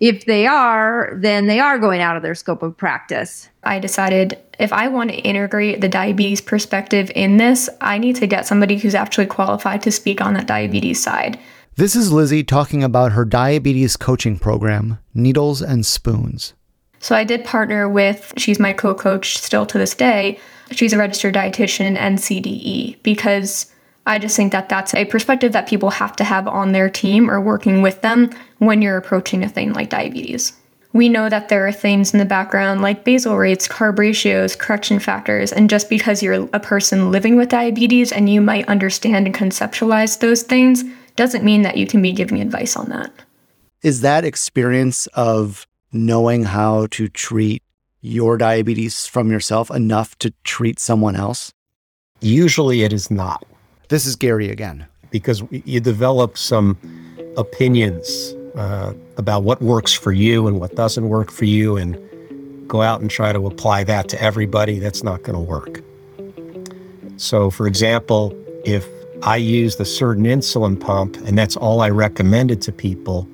If 0.00 0.26
they 0.26 0.46
are, 0.46 1.12
then 1.16 1.46
they 1.46 1.60
are 1.60 1.78
going 1.78 2.00
out 2.00 2.16
of 2.16 2.22
their 2.22 2.34
scope 2.34 2.62
of 2.62 2.76
practice. 2.76 3.48
I 3.62 3.78
decided 3.78 4.38
if 4.58 4.72
I 4.72 4.88
want 4.88 5.10
to 5.10 5.16
integrate 5.16 5.80
the 5.80 5.88
diabetes 5.88 6.40
perspective 6.40 7.10
in 7.14 7.38
this, 7.38 7.70
I 7.80 7.98
need 7.98 8.16
to 8.16 8.26
get 8.26 8.46
somebody 8.46 8.76
who's 8.76 8.94
actually 8.94 9.26
qualified 9.26 9.82
to 9.82 9.90
speak 9.90 10.20
on 10.20 10.34
that 10.34 10.46
diabetes 10.46 11.02
side. 11.02 11.38
This 11.76 11.96
is 11.96 12.12
Lizzie 12.12 12.44
talking 12.44 12.84
about 12.84 13.12
her 13.12 13.24
diabetes 13.24 13.96
coaching 13.96 14.38
program, 14.38 14.98
Needles 15.14 15.62
and 15.62 15.84
Spoons. 15.84 16.54
So 17.00 17.16
I 17.16 17.24
did 17.24 17.44
partner 17.44 17.88
with, 17.88 18.32
she's 18.36 18.60
my 18.60 18.72
co 18.72 18.94
coach 18.94 19.38
still 19.38 19.66
to 19.66 19.78
this 19.78 19.94
day. 19.94 20.38
She's 20.70 20.92
a 20.92 20.98
registered 20.98 21.34
dietitian 21.34 21.96
and 21.96 22.18
CDE 22.18 23.02
because 23.02 23.73
I 24.06 24.18
just 24.18 24.36
think 24.36 24.52
that 24.52 24.68
that's 24.68 24.94
a 24.94 25.06
perspective 25.06 25.52
that 25.52 25.68
people 25.68 25.90
have 25.90 26.14
to 26.16 26.24
have 26.24 26.46
on 26.46 26.72
their 26.72 26.90
team 26.90 27.30
or 27.30 27.40
working 27.40 27.80
with 27.80 28.02
them 28.02 28.30
when 28.58 28.82
you're 28.82 28.98
approaching 28.98 29.42
a 29.42 29.48
thing 29.48 29.72
like 29.72 29.88
diabetes. 29.88 30.52
We 30.92 31.08
know 31.08 31.28
that 31.28 31.48
there 31.48 31.66
are 31.66 31.72
things 31.72 32.12
in 32.12 32.20
the 32.20 32.24
background 32.24 32.80
like 32.80 33.02
basal 33.04 33.36
rates, 33.36 33.66
carb 33.66 33.98
ratios, 33.98 34.54
correction 34.54 35.00
factors, 35.00 35.52
and 35.52 35.68
just 35.68 35.88
because 35.88 36.22
you're 36.22 36.48
a 36.52 36.60
person 36.60 37.10
living 37.10 37.36
with 37.36 37.48
diabetes 37.48 38.12
and 38.12 38.28
you 38.28 38.40
might 38.40 38.68
understand 38.68 39.26
and 39.26 39.34
conceptualize 39.34 40.20
those 40.20 40.42
things 40.42 40.84
doesn't 41.16 41.44
mean 41.44 41.62
that 41.62 41.76
you 41.76 41.86
can 41.86 42.00
be 42.00 42.12
giving 42.12 42.40
advice 42.40 42.76
on 42.76 42.90
that. 42.90 43.10
Is 43.82 44.02
that 44.02 44.24
experience 44.24 45.06
of 45.14 45.66
knowing 45.92 46.44
how 46.44 46.86
to 46.92 47.08
treat 47.08 47.62
your 48.00 48.36
diabetes 48.36 49.06
from 49.06 49.30
yourself 49.30 49.70
enough 49.70 50.16
to 50.18 50.32
treat 50.44 50.78
someone 50.78 51.16
else? 51.16 51.52
Usually 52.20 52.82
it 52.82 52.92
is 52.92 53.10
not. 53.10 53.44
This 53.88 54.06
is 54.06 54.16
Gary 54.16 54.50
again. 54.50 54.86
Because 55.10 55.42
you 55.50 55.80
develop 55.80 56.36
some 56.36 56.76
opinions 57.36 58.34
uh, 58.56 58.94
about 59.16 59.42
what 59.42 59.60
works 59.62 59.92
for 59.92 60.12
you 60.12 60.46
and 60.46 60.58
what 60.58 60.74
doesn't 60.74 61.08
work 61.08 61.30
for 61.30 61.44
you, 61.44 61.76
and 61.76 61.98
go 62.68 62.82
out 62.82 63.00
and 63.00 63.10
try 63.10 63.32
to 63.32 63.46
apply 63.46 63.84
that 63.84 64.08
to 64.08 64.20
everybody. 64.22 64.78
That's 64.78 65.02
not 65.02 65.22
going 65.22 65.34
to 65.34 65.40
work. 65.40 65.82
So, 67.16 67.50
for 67.50 67.66
example, 67.66 68.34
if 68.64 68.86
I 69.22 69.36
used 69.36 69.80
a 69.80 69.84
certain 69.84 70.24
insulin 70.24 70.80
pump 70.80 71.16
and 71.26 71.38
that's 71.38 71.56
all 71.56 71.80
I 71.80 71.90
recommended 71.90 72.60
to 72.62 72.72
people, 72.72 73.28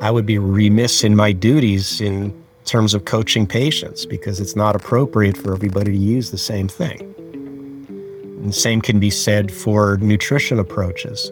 I 0.00 0.10
would 0.10 0.26
be 0.26 0.38
remiss 0.38 1.02
in 1.02 1.16
my 1.16 1.32
duties 1.32 2.00
in 2.00 2.34
terms 2.66 2.92
of 2.92 3.04
coaching 3.04 3.46
patients 3.46 4.04
because 4.04 4.40
it's 4.40 4.56
not 4.56 4.76
appropriate 4.76 5.36
for 5.36 5.54
everybody 5.54 5.92
to 5.92 5.98
use 5.98 6.30
the 6.30 6.38
same 6.38 6.68
thing. 6.68 7.14
And 8.36 8.48
the 8.50 8.52
same 8.52 8.80
can 8.80 9.00
be 9.00 9.10
said 9.10 9.52
for 9.52 9.96
nutrition 9.98 10.58
approaches. 10.58 11.30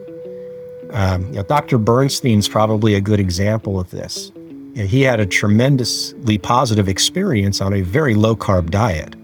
Um, 0.91 1.27
you 1.27 1.35
know, 1.35 1.43
Dr. 1.43 1.79
Bernstein's 1.79 2.49
probably 2.49 2.95
a 2.95 3.01
good 3.01 3.21
example 3.21 3.79
of 3.81 3.91
this. 3.91 4.31
You 4.35 4.83
know, 4.83 4.87
he 4.87 5.03
had 5.03 5.21
a 5.21 5.27
tremendously 5.27 6.39
positive 6.39 6.89
experience 6.89 7.61
on 7.61 7.73
a 7.73 7.83
very 7.83 8.15
low 8.15 8.37
carb 8.37 8.71
diet. 8.71 9.17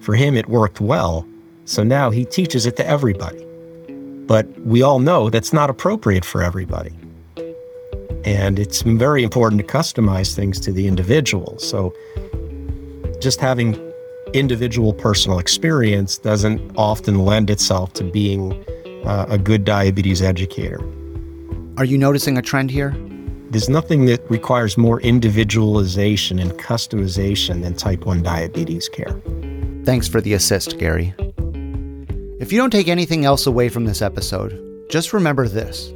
For 0.00 0.14
him, 0.14 0.36
it 0.36 0.48
worked 0.48 0.80
well. 0.80 1.26
So 1.64 1.82
now 1.82 2.10
he 2.10 2.24
teaches 2.24 2.66
it 2.66 2.76
to 2.76 2.86
everybody. 2.86 3.44
But 4.26 4.46
we 4.60 4.82
all 4.82 4.98
know 4.98 5.30
that's 5.30 5.52
not 5.52 5.70
appropriate 5.70 6.24
for 6.24 6.42
everybody. 6.42 6.94
And 8.24 8.58
it's 8.58 8.82
very 8.82 9.22
important 9.22 9.60
to 9.60 9.66
customize 9.66 10.34
things 10.34 10.60
to 10.60 10.72
the 10.72 10.86
individual. 10.86 11.58
So 11.58 11.94
just 13.20 13.40
having 13.40 13.87
individual 14.34 14.92
personal 14.92 15.38
experience 15.38 16.18
doesn't 16.18 16.72
often 16.76 17.24
lend 17.24 17.50
itself 17.50 17.92
to 17.94 18.04
being 18.04 18.52
uh, 19.04 19.26
a 19.28 19.38
good 19.38 19.64
diabetes 19.64 20.22
educator. 20.22 20.80
Are 21.76 21.84
you 21.84 21.98
noticing 21.98 22.36
a 22.36 22.42
trend 22.42 22.70
here? 22.70 22.94
There's 23.50 23.68
nothing 23.68 24.04
that 24.06 24.28
requires 24.30 24.76
more 24.76 25.00
individualization 25.00 26.38
and 26.38 26.52
customization 26.52 27.62
than 27.62 27.74
type 27.74 28.04
1 28.04 28.22
diabetes 28.22 28.88
care. 28.88 29.18
Thanks 29.84 30.06
for 30.06 30.20
the 30.20 30.34
assist, 30.34 30.78
Gary. 30.78 31.14
If 32.40 32.52
you 32.52 32.58
don't 32.58 32.70
take 32.70 32.88
anything 32.88 33.24
else 33.24 33.46
away 33.46 33.68
from 33.68 33.84
this 33.84 34.02
episode, 34.02 34.86
just 34.90 35.12
remember 35.12 35.48
this 35.48 35.92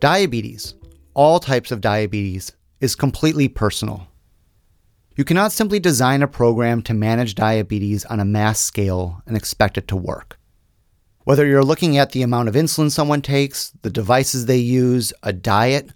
diabetes, 0.00 0.74
all 1.14 1.40
types 1.40 1.70
of 1.72 1.80
diabetes, 1.80 2.52
is 2.80 2.94
completely 2.94 3.48
personal. 3.48 4.06
You 5.16 5.24
cannot 5.24 5.50
simply 5.50 5.80
design 5.80 6.22
a 6.22 6.28
program 6.28 6.82
to 6.82 6.92
manage 6.92 7.34
diabetes 7.34 8.04
on 8.04 8.20
a 8.20 8.24
mass 8.26 8.60
scale 8.60 9.22
and 9.26 9.34
expect 9.34 9.78
it 9.78 9.88
to 9.88 9.96
work. 9.96 10.38
Whether 11.24 11.46
you're 11.46 11.64
looking 11.64 11.96
at 11.96 12.12
the 12.12 12.20
amount 12.20 12.50
of 12.50 12.54
insulin 12.54 12.90
someone 12.90 13.22
takes, 13.22 13.70
the 13.80 13.88
devices 13.88 14.44
they 14.44 14.58
use, 14.58 15.14
a 15.22 15.32
diet, 15.32 15.88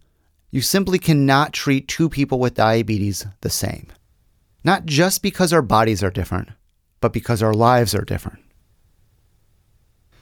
you 0.50 0.62
simply 0.62 0.98
cannot 0.98 1.52
treat 1.52 1.86
two 1.86 2.08
people 2.08 2.38
with 2.38 2.54
diabetes 2.54 3.26
the 3.42 3.50
same. 3.50 3.88
Not 4.64 4.86
just 4.86 5.22
because 5.22 5.52
our 5.52 5.62
bodies 5.62 6.02
are 6.02 6.10
different, 6.10 6.48
but 7.02 7.12
because 7.12 7.42
our 7.42 7.54
lives 7.54 7.94
are 7.94 8.04
different. 8.04 8.38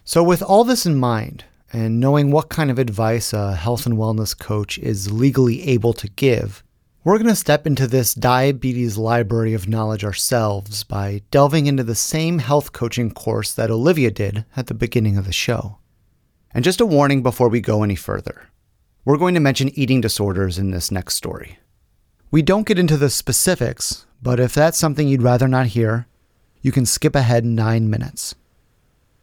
So, 0.03 0.25
with 0.25 0.43
all 0.43 0.65
this 0.65 0.87
in 0.87 0.97
mind, 0.97 1.45
and 1.73 2.01
knowing 2.01 2.31
what 2.31 2.49
kind 2.49 2.71
of 2.71 2.79
advice 2.79 3.33
a 3.33 3.55
health 3.55 3.87
and 3.87 3.97
wellness 3.97 4.37
coach 4.37 4.77
is 4.79 5.13
legally 5.13 5.63
able 5.63 5.93
to 5.93 6.09
give, 6.09 6.65
we're 7.09 7.17
going 7.17 7.27
to 7.27 7.35
step 7.35 7.67
into 7.67 7.87
this 7.87 8.13
diabetes 8.13 8.99
library 8.99 9.55
of 9.55 9.67
knowledge 9.67 10.05
ourselves 10.05 10.85
by 10.85 11.23
delving 11.31 11.65
into 11.65 11.83
the 11.83 11.95
same 11.95 12.39
health 12.39 12.75
coaching 12.75 13.11
course 13.11 13.55
that 13.55 13.71
Olivia 13.71 14.11
did 14.11 14.45
at 14.55 14.67
the 14.67 14.75
beginning 14.75 15.17
of 15.17 15.25
the 15.25 15.33
show. 15.33 15.79
And 16.53 16.63
just 16.63 16.83
a 16.83 16.87
warning 16.87 17.23
before 17.23 17.49
we 17.49 17.63
go 17.63 17.83
any 17.83 17.97
further 17.97 18.51
we're 19.07 19.17
going 19.17 19.33
to 19.33 19.41
mention 19.41 19.71
eating 19.71 20.03
disorders 20.03 20.59
in 20.59 20.71
this 20.71 20.91
next 20.91 21.15
story. 21.15 21.59
We 22.31 22.43
don't 22.43 22.67
get 22.67 22.79
into 22.79 22.99
the 22.99 23.09
specifics, 23.09 24.05
but 24.21 24.39
if 24.39 24.53
that's 24.53 24.77
something 24.77 25.09
you'd 25.09 25.23
rather 25.23 25.49
not 25.49 25.69
hear, 25.69 26.07
you 26.61 26.73
can 26.73 26.85
skip 26.85 27.17
ahead 27.17 27.43
nine 27.43 27.89
minutes. 27.89 28.35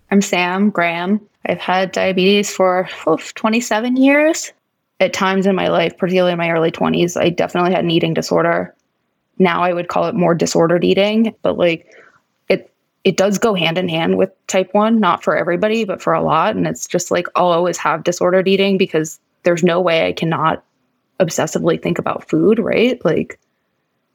I'm 0.09 0.23
Sam 0.23 0.71
Graham. 0.71 1.21
I've 1.45 1.59
had 1.59 1.91
diabetes 1.91 2.51
for 2.51 2.89
oh, 3.05 3.19
27 3.35 3.95
years 3.97 4.53
at 4.99 5.13
times 5.13 5.45
in 5.45 5.55
my 5.55 5.67
life, 5.67 5.97
particularly 5.97 6.31
in 6.33 6.37
my 6.37 6.51
early 6.51 6.71
20s, 6.71 7.19
I 7.19 7.29
definitely 7.29 7.71
had 7.71 7.83
an 7.83 7.91
eating 7.91 8.13
disorder. 8.13 8.73
Now 9.37 9.61
I 9.61 9.73
would 9.73 9.89
call 9.89 10.05
it 10.05 10.15
more 10.15 10.33
disordered 10.33 10.83
eating, 10.83 11.35
but 11.41 11.57
like 11.57 11.93
it 12.47 12.71
it 13.03 13.17
does 13.17 13.37
go 13.37 13.53
hand 13.53 13.77
in 13.77 13.89
hand 13.89 14.17
with 14.17 14.31
type 14.47 14.73
1, 14.73 14.99
not 14.99 15.23
for 15.23 15.35
everybody, 15.35 15.83
but 15.83 16.01
for 16.01 16.13
a 16.13 16.23
lot 16.23 16.55
and 16.55 16.65
it's 16.65 16.87
just 16.87 17.11
like 17.11 17.27
I'll 17.35 17.51
always 17.51 17.77
have 17.77 18.03
disordered 18.03 18.47
eating 18.47 18.77
because 18.77 19.19
there's 19.43 19.63
no 19.63 19.81
way 19.81 20.07
I 20.07 20.13
cannot 20.13 20.63
obsessively 21.19 21.81
think 21.81 21.99
about 21.99 22.29
food, 22.29 22.59
right? 22.59 23.03
Like 23.03 23.39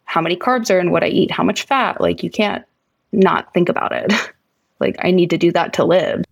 how 0.04 0.20
many 0.20 0.36
carbs 0.36 0.74
are 0.74 0.80
in 0.80 0.90
what 0.90 1.04
I 1.04 1.08
eat, 1.08 1.30
how 1.30 1.44
much 1.44 1.66
fat. 1.66 2.00
Like 2.00 2.22
you 2.22 2.30
can't 2.30 2.64
not 3.12 3.52
think 3.52 3.68
about 3.68 3.92
it. 3.92 4.12
like 4.80 4.96
I 5.00 5.10
need 5.10 5.30
to 5.30 5.38
do 5.38 5.52
that 5.52 5.74
to 5.74 5.84
live. 5.84 6.24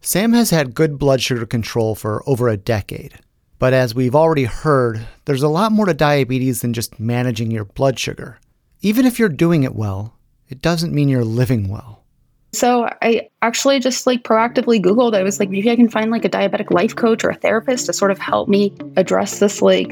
Sam 0.00 0.32
has 0.32 0.50
had 0.50 0.74
good 0.74 0.98
blood 0.98 1.20
sugar 1.20 1.46
control 1.46 1.94
for 1.94 2.22
over 2.28 2.48
a 2.48 2.56
decade. 2.56 3.18
But 3.58 3.72
as 3.72 3.94
we've 3.94 4.14
already 4.14 4.44
heard, 4.44 5.06
there's 5.24 5.42
a 5.42 5.48
lot 5.48 5.72
more 5.72 5.86
to 5.86 5.94
diabetes 5.94 6.60
than 6.60 6.72
just 6.72 7.00
managing 7.00 7.50
your 7.50 7.64
blood 7.64 7.98
sugar. 7.98 8.38
Even 8.80 9.04
if 9.04 9.18
you're 9.18 9.28
doing 9.28 9.64
it 9.64 9.74
well, 9.74 10.14
it 10.48 10.62
doesn't 10.62 10.94
mean 10.94 11.08
you're 11.08 11.24
living 11.24 11.68
well. 11.68 12.04
So 12.52 12.88
I 13.02 13.28
actually 13.42 13.78
just 13.80 14.06
like 14.06 14.22
proactively 14.22 14.82
Googled. 14.82 15.14
I 15.14 15.22
was 15.22 15.38
like, 15.38 15.50
maybe 15.50 15.70
I 15.70 15.76
can 15.76 15.88
find 15.88 16.10
like 16.10 16.24
a 16.24 16.30
diabetic 16.30 16.70
life 16.70 16.96
coach 16.96 17.24
or 17.24 17.30
a 17.30 17.34
therapist 17.34 17.86
to 17.86 17.92
sort 17.92 18.10
of 18.10 18.18
help 18.18 18.48
me 18.48 18.72
address 18.96 19.40
this 19.40 19.60
like 19.60 19.90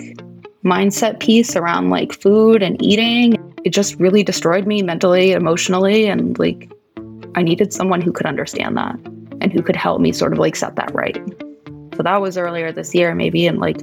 mindset 0.64 1.20
piece 1.20 1.54
around 1.54 1.90
like 1.90 2.12
food 2.12 2.62
and 2.62 2.80
eating. 2.82 3.34
It 3.64 3.70
just 3.70 3.96
really 3.96 4.22
destroyed 4.22 4.66
me 4.66 4.82
mentally, 4.82 5.32
emotionally, 5.32 6.06
and 6.06 6.38
like 6.38 6.72
I 7.34 7.42
needed 7.42 7.72
someone 7.72 8.00
who 8.00 8.12
could 8.12 8.26
understand 8.26 8.76
that 8.76 8.96
and 9.40 9.52
who 9.52 9.60
could 9.60 9.76
help 9.76 10.00
me 10.00 10.12
sort 10.12 10.32
of 10.32 10.38
like 10.38 10.56
set 10.56 10.76
that 10.76 10.94
right. 10.94 11.18
So 11.96 12.02
that 12.02 12.20
was 12.20 12.36
earlier 12.36 12.72
this 12.72 12.94
year, 12.94 13.14
maybe 13.14 13.46
in 13.46 13.58
like, 13.58 13.80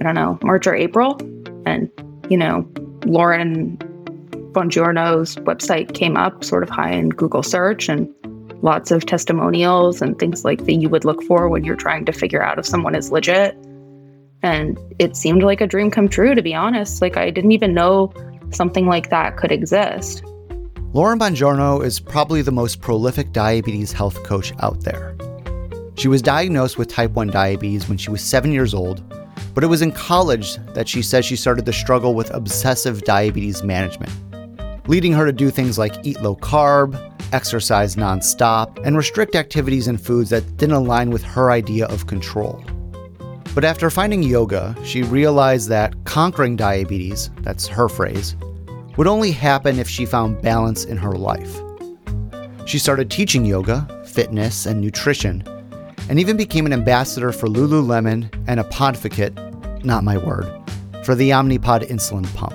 I 0.00 0.04
don't 0.04 0.14
know, 0.14 0.38
March 0.42 0.66
or 0.66 0.76
April. 0.76 1.18
And, 1.66 1.90
you 2.28 2.36
know, 2.36 2.70
Lauren 3.04 3.76
Bongiorno's 4.52 5.36
website 5.36 5.94
came 5.94 6.16
up 6.16 6.44
sort 6.44 6.62
of 6.62 6.70
high 6.70 6.92
in 6.92 7.08
Google 7.08 7.42
search 7.42 7.88
and 7.88 8.12
lots 8.62 8.92
of 8.92 9.06
testimonials 9.06 10.00
and 10.00 10.18
things 10.18 10.44
like 10.44 10.64
that 10.66 10.74
you 10.74 10.88
would 10.88 11.04
look 11.04 11.22
for 11.24 11.48
when 11.48 11.64
you're 11.64 11.76
trying 11.76 12.04
to 12.04 12.12
figure 12.12 12.42
out 12.42 12.58
if 12.58 12.66
someone 12.66 12.94
is 12.94 13.10
legit. 13.10 13.56
And 14.42 14.78
it 15.00 15.16
seemed 15.16 15.42
like 15.42 15.60
a 15.60 15.66
dream 15.66 15.90
come 15.90 16.08
true, 16.08 16.36
to 16.36 16.42
be 16.42 16.54
honest. 16.54 17.02
Like, 17.02 17.16
I 17.16 17.30
didn't 17.30 17.52
even 17.52 17.74
know 17.74 18.12
something 18.50 18.86
like 18.86 19.10
that 19.10 19.36
could 19.36 19.50
exist. 19.50 20.22
Lauren 20.92 21.18
Bongiorno 21.18 21.84
is 21.84 21.98
probably 21.98 22.40
the 22.40 22.52
most 22.52 22.80
prolific 22.80 23.32
diabetes 23.32 23.92
health 23.92 24.22
coach 24.22 24.52
out 24.60 24.84
there. 24.84 25.17
She 25.98 26.06
was 26.06 26.22
diagnosed 26.22 26.78
with 26.78 26.86
type 26.86 27.10
1 27.10 27.26
diabetes 27.26 27.88
when 27.88 27.98
she 27.98 28.08
was 28.08 28.22
seven 28.22 28.52
years 28.52 28.72
old, 28.72 29.02
but 29.52 29.64
it 29.64 29.66
was 29.66 29.82
in 29.82 29.90
college 29.90 30.56
that 30.74 30.88
she 30.88 31.02
says 31.02 31.24
she 31.24 31.34
started 31.34 31.66
to 31.66 31.72
struggle 31.72 32.14
with 32.14 32.32
obsessive 32.32 33.02
diabetes 33.02 33.64
management, 33.64 34.12
leading 34.88 35.12
her 35.12 35.26
to 35.26 35.32
do 35.32 35.50
things 35.50 35.76
like 35.76 36.06
eat 36.06 36.20
low 36.22 36.36
carb, 36.36 36.94
exercise 37.32 37.96
nonstop, 37.96 38.78
and 38.86 38.96
restrict 38.96 39.34
activities 39.34 39.88
and 39.88 40.00
foods 40.00 40.30
that 40.30 40.56
didn't 40.56 40.76
align 40.76 41.10
with 41.10 41.24
her 41.24 41.50
idea 41.50 41.86
of 41.86 42.06
control. 42.06 42.62
But 43.52 43.64
after 43.64 43.90
finding 43.90 44.22
yoga, 44.22 44.76
she 44.84 45.02
realized 45.02 45.68
that 45.70 45.96
conquering 46.04 46.54
diabetes, 46.54 47.28
that's 47.40 47.66
her 47.66 47.88
phrase, 47.88 48.36
would 48.96 49.08
only 49.08 49.32
happen 49.32 49.80
if 49.80 49.88
she 49.88 50.06
found 50.06 50.42
balance 50.42 50.84
in 50.84 50.96
her 50.96 51.14
life. 51.14 51.60
She 52.66 52.78
started 52.78 53.10
teaching 53.10 53.44
yoga, 53.44 54.04
fitness, 54.06 54.64
and 54.64 54.80
nutrition, 54.80 55.42
and 56.08 56.18
even 56.18 56.36
became 56.36 56.66
an 56.66 56.72
ambassador 56.72 57.32
for 57.32 57.46
Lululemon 57.48 58.32
and 58.46 58.60
a 58.60 58.64
podvocate, 58.64 59.84
not 59.84 60.04
my 60.04 60.16
word, 60.16 60.46
for 61.04 61.14
the 61.14 61.30
Omnipod 61.30 61.88
insulin 61.88 62.26
pump. 62.34 62.54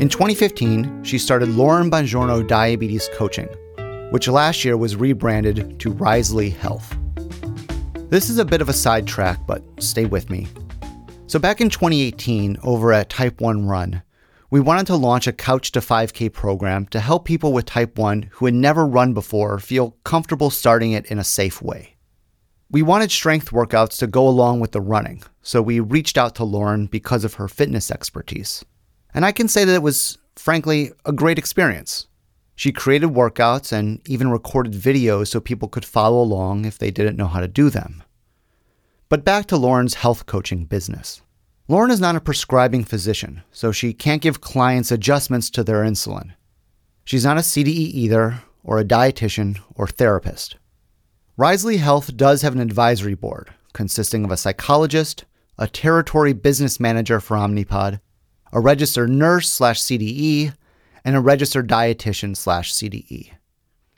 In 0.00 0.08
2015, 0.08 1.04
she 1.04 1.18
started 1.18 1.50
Lauren 1.50 1.90
Bongiorno 1.90 2.46
Diabetes 2.46 3.08
Coaching, 3.14 3.48
which 4.10 4.28
last 4.28 4.64
year 4.64 4.76
was 4.76 4.96
rebranded 4.96 5.78
to 5.80 5.92
Risely 5.92 6.54
Health. 6.54 6.96
This 8.10 8.28
is 8.28 8.38
a 8.38 8.44
bit 8.44 8.60
of 8.60 8.68
a 8.68 8.72
sidetrack, 8.72 9.46
but 9.46 9.62
stay 9.78 10.04
with 10.04 10.30
me. 10.30 10.48
So, 11.26 11.38
back 11.38 11.60
in 11.60 11.70
2018, 11.70 12.58
over 12.62 12.92
at 12.92 13.08
Type 13.08 13.40
1 13.40 13.66
Run, 13.66 14.02
we 14.50 14.60
wanted 14.60 14.86
to 14.86 14.96
launch 14.96 15.26
a 15.26 15.32
Couch 15.32 15.72
to 15.72 15.80
5K 15.80 16.32
program 16.32 16.86
to 16.86 17.00
help 17.00 17.24
people 17.24 17.52
with 17.52 17.66
type 17.66 17.98
1 17.98 18.30
who 18.34 18.44
had 18.44 18.54
never 18.54 18.86
run 18.86 19.12
before 19.12 19.58
feel 19.58 19.96
comfortable 20.04 20.48
starting 20.48 20.92
it 20.92 21.06
in 21.06 21.18
a 21.18 21.24
safe 21.24 21.60
way. 21.60 21.93
We 22.70 22.82
wanted 22.82 23.10
strength 23.10 23.50
workouts 23.50 23.98
to 23.98 24.06
go 24.06 24.26
along 24.26 24.60
with 24.60 24.72
the 24.72 24.80
running, 24.80 25.22
so 25.42 25.62
we 25.62 25.80
reached 25.80 26.18
out 26.18 26.34
to 26.36 26.44
Lauren 26.44 26.86
because 26.86 27.24
of 27.24 27.34
her 27.34 27.48
fitness 27.48 27.90
expertise. 27.90 28.64
And 29.12 29.24
I 29.24 29.32
can 29.32 29.48
say 29.48 29.64
that 29.64 29.74
it 29.74 29.82
was, 29.82 30.18
frankly, 30.36 30.90
a 31.04 31.12
great 31.12 31.38
experience. 31.38 32.08
She 32.56 32.72
created 32.72 33.10
workouts 33.10 33.72
and 33.72 34.00
even 34.08 34.30
recorded 34.30 34.72
videos 34.72 35.28
so 35.28 35.40
people 35.40 35.68
could 35.68 35.84
follow 35.84 36.20
along 36.20 36.64
if 36.64 36.78
they 36.78 36.90
didn't 36.90 37.16
know 37.16 37.26
how 37.26 37.40
to 37.40 37.48
do 37.48 37.70
them. 37.70 38.02
But 39.08 39.24
back 39.24 39.46
to 39.46 39.56
Lauren's 39.56 39.94
health 39.94 40.26
coaching 40.26 40.64
business. 40.64 41.20
Lauren 41.68 41.90
is 41.90 42.00
not 42.00 42.16
a 42.16 42.20
prescribing 42.20 42.84
physician, 42.84 43.42
so 43.50 43.72
she 43.72 43.92
can't 43.92 44.22
give 44.22 44.40
clients 44.40 44.90
adjustments 44.90 45.50
to 45.50 45.64
their 45.64 45.82
insulin. 45.82 46.32
She's 47.04 47.24
not 47.24 47.38
a 47.38 47.40
CDE 47.40 47.68
either, 47.68 48.42
or 48.62 48.78
a 48.78 48.84
dietitian 48.84 49.58
or 49.74 49.86
therapist. 49.86 50.56
Risely 51.36 51.78
Health 51.78 52.16
does 52.16 52.42
have 52.42 52.54
an 52.54 52.60
advisory 52.60 53.14
board 53.14 53.52
consisting 53.72 54.24
of 54.24 54.30
a 54.30 54.36
psychologist, 54.36 55.24
a 55.58 55.66
territory 55.66 56.32
business 56.32 56.78
manager 56.78 57.18
for 57.18 57.36
Omnipod, 57.36 57.98
a 58.52 58.60
registered 58.60 59.10
nurse 59.10 59.50
slash 59.50 59.82
CDE, 59.82 60.54
and 61.04 61.16
a 61.16 61.20
registered 61.20 61.68
dietitian 61.68 62.36
slash 62.36 62.72
CDE. 62.72 63.32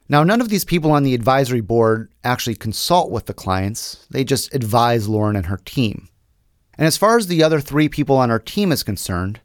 Now, 0.08 0.24
none 0.24 0.40
of 0.40 0.48
these 0.48 0.64
people 0.64 0.92
on 0.92 1.02
the 1.02 1.12
advisory 1.12 1.60
board 1.60 2.10
actually 2.24 2.54
consult 2.54 3.10
with 3.10 3.26
the 3.26 3.34
clients, 3.34 4.06
they 4.08 4.24
just 4.24 4.54
advise 4.54 5.06
Lauren 5.06 5.36
and 5.36 5.44
her 5.44 5.60
team. 5.62 6.08
And 6.78 6.86
as 6.86 6.96
far 6.96 7.18
as 7.18 7.26
the 7.26 7.42
other 7.42 7.60
three 7.60 7.90
people 7.90 8.16
on 8.16 8.30
our 8.30 8.38
team 8.38 8.72
is 8.72 8.82
concerned, 8.82 9.40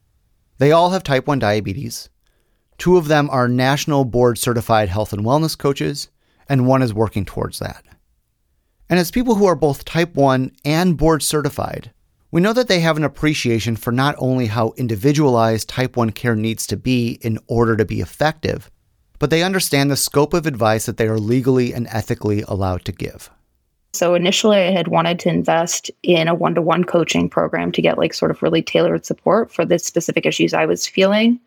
they 0.60 0.72
all 0.72 0.92
have 0.92 1.04
type 1.04 1.28
1 1.28 1.40
diabetes. 1.40 2.10
Two 2.78 2.96
of 2.96 3.10
them 3.10 3.30
are 3.32 3.50
national 3.50 4.06
board 4.06 4.38
certified 4.38 4.88
health 4.88 5.12
and 5.12 5.26
wellness 5.26 5.58
coaches, 5.58 6.08
and 6.52 6.68
one 6.68 6.82
is 6.82 6.94
working 6.94 7.24
towards 7.24 7.60
that. 7.60 7.82
And 8.90 9.00
as 9.00 9.10
people 9.10 9.36
who 9.36 9.46
are 9.46 9.56
both 9.56 9.86
type 9.86 10.16
1 10.16 10.52
and 10.66 10.98
board 10.98 11.24
certified, 11.24 11.94
we 12.30 12.42
know 12.42 12.52
that 12.52 12.68
they 12.68 12.82
have 12.82 12.98
an 12.98 13.06
appreciation 13.06 13.78
for 13.78 13.94
not 13.94 14.16
only 14.18 14.48
how 14.48 14.74
individualized 14.76 15.70
type 15.70 15.96
1 15.96 16.10
care 16.10 16.36
needs 16.36 16.68
to 16.68 16.76
be 16.76 17.20
in 17.22 17.40
order 17.48 17.78
to 17.78 17.86
be 17.86 18.02
effective, 18.02 18.70
but 19.18 19.30
they 19.30 19.44
understand 19.44 19.90
the 19.90 19.96
scope 19.96 20.34
of 20.34 20.46
advice 20.46 20.88
that 20.88 20.98
they 20.98 21.08
are 21.08 21.20
legally 21.20 21.72
and 21.74 21.88
ethically 21.88 22.42
allowed 22.50 22.84
to 22.84 22.92
give. 22.92 23.30
So 23.94 24.14
initially, 24.14 24.58
I 24.58 24.72
had 24.72 24.90
wanted 24.90 25.20
to 25.20 25.30
invest 25.30 25.90
in 26.04 26.28
a 26.28 26.36
one 26.36 26.56
to 26.56 26.62
one 26.62 26.84
coaching 26.84 27.30
program 27.30 27.72
to 27.72 27.82
get 27.82 27.98
like 27.98 28.14
sort 28.14 28.32
of 28.32 28.42
really 28.42 28.62
tailored 28.62 29.06
support 29.06 29.54
for 29.54 29.64
the 29.64 29.80
specific 29.80 30.26
issues 30.26 30.54
I 30.54 30.66
was 30.66 30.86
feeling. 30.86 31.40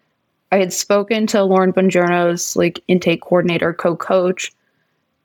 I 0.51 0.59
had 0.59 0.73
spoken 0.73 1.27
to 1.27 1.43
Lauren 1.45 1.75
Bongiorno's 1.75 2.57
like 2.57 2.81
intake 2.89 3.21
coordinator, 3.21 3.75
co 3.75 3.97
coach, 3.97 4.51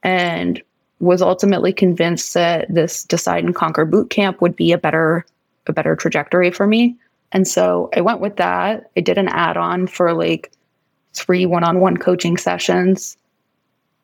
and 0.04 0.62
was 1.00 1.22
ultimately 1.22 1.72
convinced 1.72 2.34
that 2.34 2.74
this 2.74 3.04
Decide 3.04 3.44
and 3.44 3.56
Conquer 3.56 3.86
boot 3.86 4.10
camp 4.10 4.42
would 4.42 4.56
be 4.56 4.72
a 4.72 4.78
better 4.78 5.26
a 5.68 5.74
better 5.74 5.96
trajectory 5.96 6.52
for 6.52 6.66
me. 6.66 6.98
And 7.32 7.48
so 7.48 7.90
I 7.96 8.02
went 8.02 8.22
with 8.22 8.38
that. 8.38 8.90
I 8.98 9.02
did 9.02 9.18
an 9.18 9.28
add 9.28 9.56
on 9.56 9.88
for 9.88 10.14
like 10.14 10.52
three 11.14 11.46
one 11.46 11.64
on 11.64 11.80
one 11.80 11.98
coaching 11.98 12.38
sessions. 12.38 13.18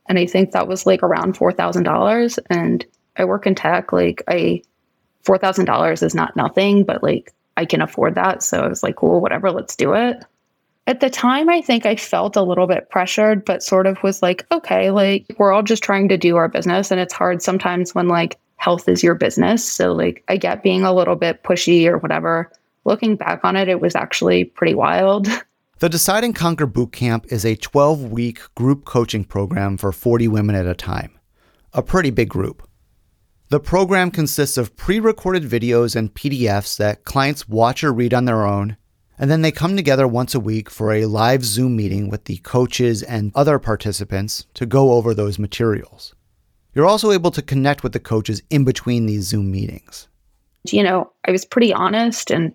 And 0.07 0.19
I 0.19 0.27
think 0.27 0.51
that 0.51 0.67
was 0.67 0.85
like 0.85 1.01
around 1.01 1.35
$4,000. 1.35 2.37
And 2.51 2.85
I 3.17 3.25
work 3.25 3.47
in 3.47 3.55
tech. 3.55 3.91
Like 3.91 4.21
I, 4.27 4.61
four 5.23 5.37
thousand 5.37 5.65
dollars 5.65 6.03
is 6.03 6.13
not 6.13 6.35
nothing, 6.35 6.83
but 6.83 7.01
like 7.01 7.33
I 7.57 7.65
can 7.65 7.81
afford 7.81 8.15
that. 8.15 8.43
So 8.43 8.59
I 8.59 8.67
was 8.67 8.83
like, 8.83 8.95
cool, 8.95 9.21
whatever, 9.21 9.51
let's 9.51 9.75
do 9.75 9.93
it. 9.93 10.23
At 10.87 10.99
the 10.99 11.09
time, 11.09 11.49
I 11.49 11.61
think 11.61 11.85
I 11.85 11.95
felt 11.95 12.35
a 12.35 12.43
little 12.43 12.67
bit 12.67 12.89
pressured, 12.91 13.43
but 13.43 13.63
sort 13.63 13.87
of 13.87 14.01
was 14.03 14.21
like, 14.21 14.45
okay, 14.51 14.91
like 14.91 15.25
we're 15.39 15.51
all 15.51 15.63
just 15.63 15.83
trying 15.83 16.07
to 16.09 16.17
do 16.17 16.35
our 16.35 16.47
business. 16.47 16.91
And 16.91 16.99
it's 16.99 17.13
hard 17.13 17.41
sometimes 17.41 17.95
when 17.95 18.07
like 18.07 18.37
health 18.57 18.87
is 18.87 19.01
your 19.01 19.15
business. 19.15 19.67
So 19.67 19.93
like 19.93 20.23
I 20.27 20.37
get 20.37 20.61
being 20.61 20.83
a 20.83 20.93
little 20.93 21.15
bit 21.15 21.43
pushy 21.43 21.87
or 21.87 21.97
whatever. 21.97 22.51
Looking 22.83 23.15
back 23.15 23.39
on 23.43 23.55
it, 23.55 23.67
it 23.67 23.81
was 23.81 23.95
actually 23.95 24.43
pretty 24.43 24.75
wild. 24.75 25.27
The 25.79 25.89
Decide 25.89 26.23
and 26.23 26.33
Conquer 26.33 26.67
Bootcamp 26.67 27.29
is 27.33 27.43
a 27.43 27.57
12 27.57 28.09
week 28.09 28.39
group 28.55 28.85
coaching 28.85 29.25
program 29.25 29.75
for 29.75 29.91
40 29.91 30.29
women 30.29 30.55
at 30.55 30.65
a 30.65 30.73
time. 30.73 31.19
A 31.73 31.83
pretty 31.83 32.11
big 32.11 32.29
group. 32.29 32.65
The 33.49 33.59
program 33.59 34.09
consists 34.09 34.57
of 34.57 34.77
pre 34.77 35.01
recorded 35.01 35.43
videos 35.43 35.93
and 35.93 36.13
PDFs 36.13 36.77
that 36.77 37.03
clients 37.03 37.49
watch 37.49 37.83
or 37.83 37.91
read 37.91 38.13
on 38.13 38.23
their 38.23 38.45
own, 38.45 38.77
and 39.17 39.31
then 39.31 39.41
they 39.41 39.51
come 39.51 39.75
together 39.75 40.07
once 40.07 40.35
a 40.35 40.39
week 40.39 40.69
for 40.69 40.91
a 40.93 41.05
live 41.05 41.43
Zoom 41.43 41.75
meeting 41.75 42.09
with 42.09 42.25
the 42.25 42.37
coaches 42.37 43.03
and 43.03 43.31
other 43.35 43.59
participants 43.59 44.45
to 44.55 44.65
go 44.65 44.93
over 44.93 45.13
those 45.13 45.39
materials. 45.39 46.13
You're 46.73 46.85
also 46.85 47.11
able 47.11 47.31
to 47.31 47.41
connect 47.41 47.83
with 47.83 47.93
the 47.93 47.99
coaches 47.99 48.41
in 48.49 48.65
between 48.65 49.05
these 49.05 49.23
Zoom 49.23 49.51
meetings. 49.51 50.07
You 50.65 50.83
know, 50.83 51.11
I 51.27 51.31
was 51.31 51.45
pretty 51.45 51.73
honest 51.73 52.31
and 52.31 52.53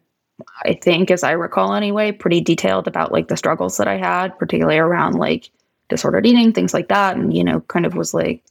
I 0.64 0.75
think, 0.75 1.11
as 1.11 1.23
I 1.23 1.33
recall 1.33 1.75
anyway, 1.75 2.12
pretty 2.12 2.40
detailed 2.40 2.87
about 2.87 3.12
like 3.12 3.29
the 3.29 3.37
struggles 3.37 3.77
that 3.77 3.88
I 3.88 3.96
had, 3.96 4.38
particularly 4.38 4.79
around 4.79 5.14
like 5.14 5.51
disordered 5.88 6.27
eating, 6.27 6.53
things 6.53 6.75
like 6.75 6.88
that. 6.88 7.16
And, 7.16 7.35
you 7.35 7.44
know, 7.44 7.61
kind 7.61 7.87
of 7.87 7.94
was 7.94 8.14
like, 8.14 8.42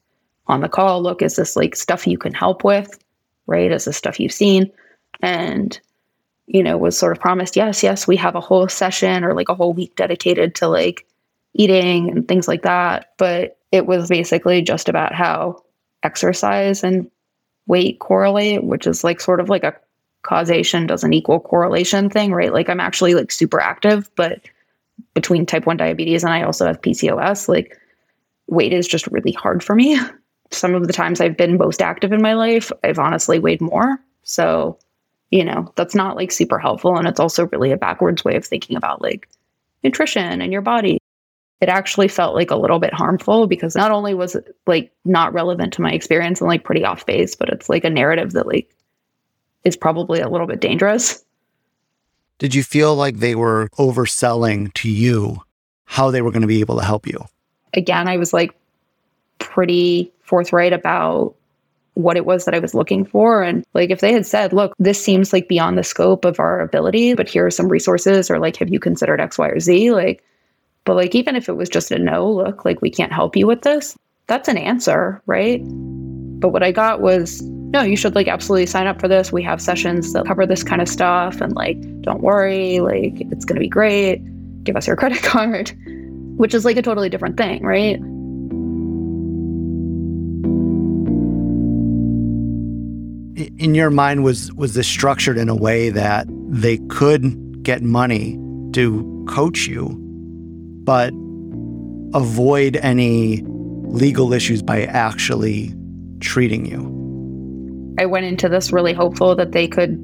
on 0.50 0.62
the 0.62 0.70
call 0.70 1.02
look 1.02 1.22
is 1.22 1.36
this 1.36 1.56
like 1.56 1.76
stuff 1.76 2.08
you 2.08 2.18
can 2.18 2.34
help 2.34 2.64
with 2.64 3.00
right 3.48 3.72
is 3.72 3.86
this 3.86 3.96
stuff 3.96 4.20
you've 4.20 4.34
seen 4.34 4.70
and 5.22 5.80
you 6.50 6.64
know, 6.64 6.78
was 6.78 6.98
sort 6.98 7.12
of 7.12 7.22
promised, 7.22 7.56
yes, 7.56 7.84
yes, 7.84 8.08
we 8.08 8.18
have 8.18 8.34
a 8.34 8.42
whole 8.42 8.68
session 8.68 9.24
or 9.24 9.36
like 9.36 9.50
a 9.50 9.56
whole 9.56 9.72
week 9.72 9.96
dedicated 9.96 10.56
to 10.56 10.68
like 10.68 11.06
eating 11.54 12.10
and 12.10 12.28
things 12.28 12.48
like 12.48 12.64
that. 12.64 13.14
But 13.18 13.60
it 13.72 13.86
was 13.86 14.10
basically 14.10 14.64
just 14.64 14.90
about 14.90 15.14
how 15.14 15.64
exercise 16.02 16.84
and 16.84 17.10
weight 17.68 18.00
correlate, 18.00 18.64
which 18.64 18.88
is 18.88 19.04
like 19.04 19.22
sort 19.22 19.40
of 19.40 19.48
like 19.48 19.64
a 19.64 19.76
causation 20.24 20.88
doesn't 20.88 21.14
equal 21.14 21.40
correlation 21.40 22.10
thing, 22.10 22.34
right? 22.34 22.52
Like 22.52 22.68
I'm 22.68 22.80
actually 22.80 23.14
like 23.14 23.32
super 23.32 23.60
active, 23.60 24.10
but 24.16 24.42
between 25.14 25.46
type 25.46 25.68
1 25.68 25.78
diabetes 25.78 26.24
and 26.24 26.34
I 26.34 26.42
also 26.42 26.66
have 26.66 26.82
PCOS, 26.82 27.48
like 27.48 27.78
weight 28.48 28.74
is 28.74 28.88
just 28.88 29.06
really 29.08 29.34
hard 29.34 29.64
for 29.64 29.76
me. 29.76 30.00
Some 30.52 30.74
of 30.74 30.88
the 30.88 30.94
times 30.94 31.22
I've 31.22 31.38
been 31.38 31.60
most 31.60 31.80
active 31.80 32.12
in 32.12 32.24
my 32.24 32.34
life, 32.34 32.72
I've 32.84 32.98
honestly 32.98 33.38
weighed 33.38 33.62
more. 33.62 34.00
So 34.24 34.80
you 35.32 35.44
know, 35.44 35.72
that's 35.76 35.96
not 35.96 36.16
like 36.16 36.32
super 36.32 36.60
helpful. 36.60 36.98
And 36.98 37.08
it's 37.08 37.20
also 37.20 37.48
really 37.48 37.72
a 37.72 37.78
backwards 37.78 38.24
way 38.24 38.36
of 38.36 38.46
thinking 38.46 38.76
about 38.76 39.02
like 39.02 39.28
nutrition 39.84 40.42
and 40.42 40.52
your 40.52 40.62
body. 40.62 41.00
It 41.62 41.70
actually 41.70 42.08
felt 42.08 42.36
like 42.36 42.52
a 42.52 42.56
little 42.56 42.80
bit 42.80 42.94
harmful 42.94 43.46
because 43.46 43.76
not 43.76 43.92
only 43.92 44.14
was 44.14 44.36
it 44.36 44.56
like 44.66 44.92
not 45.06 45.34
relevant 45.34 45.74
to 45.74 45.82
my 45.82 45.92
experience 45.92 46.40
and 46.40 46.48
like 46.48 46.64
pretty 46.64 46.86
off 46.86 47.06
base, 47.06 47.36
but 47.36 47.50
it's 47.50 47.70
like 47.70 47.84
a 47.84 47.90
narrative 47.90 48.32
that 48.32 48.48
like 48.48 48.74
is 49.66 49.76
probably 49.76 50.22
a 50.22 50.30
little 50.30 50.48
bit 50.48 50.62
dangerous. 50.62 51.24
Did 52.38 52.56
you 52.56 52.64
feel 52.64 52.96
like 52.96 53.18
they 53.18 53.36
were 53.36 53.68
overselling 53.78 54.74
to 54.76 54.90
you 54.90 55.44
how 55.84 56.10
they 56.10 56.22
were 56.22 56.32
going 56.32 56.42
to 56.42 56.48
be 56.48 56.62
able 56.62 56.78
to 56.78 56.86
help 56.86 57.06
you? 57.06 57.26
Again, 57.74 58.08
I 58.08 58.18
was 58.18 58.32
like 58.32 58.56
pretty 59.40 60.12
forthright 60.22 60.72
about 60.72 61.36
what 61.96 62.18
it 62.18 62.26
was 62.26 62.46
that 62.46 62.54
I 62.54 62.60
was 62.60 62.74
looking 62.74 63.06
for. 63.06 63.44
And 63.44 63.66
like, 63.74 63.90
if 63.90 64.02
they 64.02 64.14
had 64.14 64.26
said, 64.26 64.54
look, 64.54 64.74
this 64.80 65.04
seems 65.04 65.34
like 65.34 65.48
beyond 65.48 65.78
the 65.78 65.84
scope 65.84 66.26
of 66.26 66.40
our 66.40 66.62
ability, 66.62 67.14
but 67.14 67.30
here 67.30 67.46
are 67.46 67.52
some 67.52 67.68
resources, 67.68 68.30
or 68.30 68.40
like, 68.40 68.56
have 68.58 68.70
you 68.70 68.80
considered 68.80 69.20
X, 69.20 69.38
Y, 69.38 69.48
or 69.48 69.60
Z? 69.60 69.92
Like, 69.92 70.24
but 70.86 70.96
like, 70.96 71.14
even 71.16 71.36
if 71.36 71.50
it 71.50 71.58
was 71.58 71.70
just 71.70 71.92
a 71.92 72.00
no, 72.00 72.30
look, 72.32 72.66
like, 72.66 72.82
we 72.82 72.90
can't 72.90 73.12
help 73.12 73.36
you 73.36 73.48
with 73.48 73.62
this, 73.62 73.98
that's 74.28 74.48
an 74.48 74.58
answer, 74.58 75.22
right? 75.26 75.62
But 76.40 76.50
what 76.50 76.64
I 76.64 76.72
got 76.72 77.02
was, 77.02 77.42
no, 77.42 77.82
you 77.82 77.98
should 77.98 78.16
like 78.16 78.28
absolutely 78.28 78.66
sign 78.66 78.88
up 78.88 79.00
for 79.00 79.08
this. 79.08 79.32
We 79.32 79.44
have 79.44 79.62
sessions 79.62 80.14
that 80.14 80.26
cover 80.26 80.46
this 80.46 80.64
kind 80.64 80.82
of 80.82 80.88
stuff. 80.88 81.42
And 81.42 81.54
like, 81.54 81.80
don't 82.02 82.22
worry, 82.22 82.80
like, 82.80 83.20
it's 83.20 83.46
going 83.46 83.58
to 83.58 83.60
be 83.60 83.68
great. 83.68 84.22
Give 84.64 84.76
us 84.76 84.88
your 84.88 84.96
credit 84.98 85.22
card, 85.22 85.72
which 86.38 86.54
is 86.54 86.64
like 86.64 86.78
a 86.78 86.82
totally 86.82 87.10
different 87.10 87.38
thing, 87.38 87.64
right? 87.64 88.00
In 93.40 93.76
your 93.76 93.90
mind 93.90 94.24
was 94.24 94.54
was 94.54 94.74
this 94.74 94.88
structured 94.88 95.38
in 95.38 95.50
a 95.50 95.56
way 95.56 95.90
that 95.90 96.28
they 96.50 96.78
could 96.90 97.64
get 97.64 97.82
money 97.82 98.38
to 98.74 99.26
coach 99.30 99.68
you 99.68 99.96
but 100.84 101.14
avoid 102.14 102.78
any 102.78 103.44
legal 103.88 104.34
issues 104.34 104.62
by 104.62 104.86
actually 104.86 105.74
treating 106.20 106.66
you? 106.66 106.96
I 108.00 108.06
went 108.06 108.26
into 108.26 108.50
this 108.50 108.72
really 108.72 108.94
hopeful 108.94 109.36
that 109.36 109.52
they 109.52 109.68
could 109.68 109.98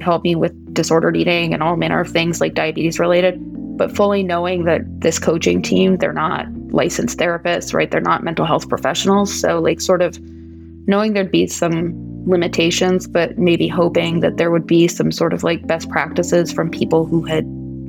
help 0.00 0.24
me 0.24 0.34
with 0.34 0.52
disordered 0.74 1.16
eating 1.16 1.54
and 1.54 1.62
all 1.62 1.76
manner 1.76 2.00
of 2.00 2.10
things 2.10 2.40
like 2.40 2.54
diabetes 2.54 2.98
related 2.98 3.38
but 3.78 3.94
fully 3.94 4.22
knowing 4.22 4.64
that 4.64 4.82
this 5.00 5.18
coaching 5.18 5.62
team 5.62 5.96
they're 5.98 6.12
not 6.12 6.46
licensed 6.70 7.18
therapists 7.18 7.72
right? 7.72 7.90
They're 7.90 8.00
not 8.00 8.24
mental 8.24 8.44
health 8.44 8.68
professionals. 8.68 9.32
So 9.32 9.60
like 9.60 9.80
sort 9.80 10.02
of 10.02 10.18
knowing 10.86 11.12
there'd 11.14 11.30
be 11.30 11.46
some 11.46 12.05
limitations, 12.26 13.06
but 13.06 13.38
maybe 13.38 13.68
hoping 13.68 14.20
that 14.20 14.36
there 14.36 14.50
would 14.50 14.66
be 14.66 14.88
some 14.88 15.12
sort 15.12 15.32
of 15.32 15.42
like 15.42 15.66
best 15.66 15.88
practices 15.88 16.52
from 16.52 16.70
people 16.70 17.06
who 17.06 17.24
had 17.24 17.44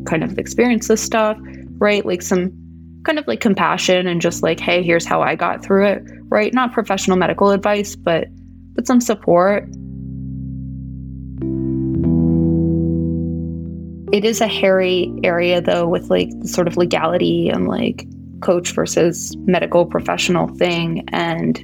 kind 0.05 0.23
of 0.23 0.37
experienced 0.37 0.87
this 0.87 1.01
stuff, 1.01 1.37
right? 1.79 2.05
Like 2.05 2.21
some 2.21 2.51
kind 3.03 3.19
of 3.19 3.27
like 3.27 3.39
compassion 3.39 4.07
and 4.07 4.21
just 4.21 4.43
like, 4.43 4.59
hey, 4.59 4.83
here's 4.83 5.05
how 5.05 5.21
I 5.21 5.35
got 5.35 5.63
through 5.63 5.87
it, 5.87 6.03
right? 6.29 6.53
Not 6.53 6.71
professional 6.71 7.17
medical 7.17 7.51
advice, 7.51 7.95
but 7.95 8.27
but 8.73 8.85
some 8.85 9.01
support. 9.01 9.63
It 14.13 14.23
is 14.23 14.39
a 14.39 14.47
hairy 14.47 15.11
area 15.23 15.61
though 15.61 15.87
with 15.87 16.09
like 16.09 16.29
the 16.39 16.47
sort 16.47 16.67
of 16.67 16.77
legality 16.77 17.49
and 17.49 17.67
like 17.67 18.07
coach 18.41 18.71
versus 18.71 19.35
medical 19.39 19.85
professional 19.85 20.47
thing 20.55 21.03
and 21.09 21.63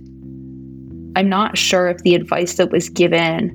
I'm 1.15 1.29
not 1.29 1.57
sure 1.57 1.87
if 1.87 1.99
the 1.99 2.15
advice 2.15 2.55
that 2.55 2.71
was 2.71 2.89
given 2.89 3.51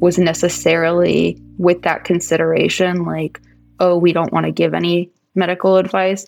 was 0.00 0.18
necessarily 0.18 1.40
with 1.58 1.82
that 1.82 2.04
consideration, 2.04 3.04
like, 3.04 3.40
oh, 3.80 3.96
we 3.96 4.12
don't 4.12 4.32
want 4.32 4.46
to 4.46 4.52
give 4.52 4.74
any 4.74 5.10
medical 5.34 5.76
advice. 5.76 6.26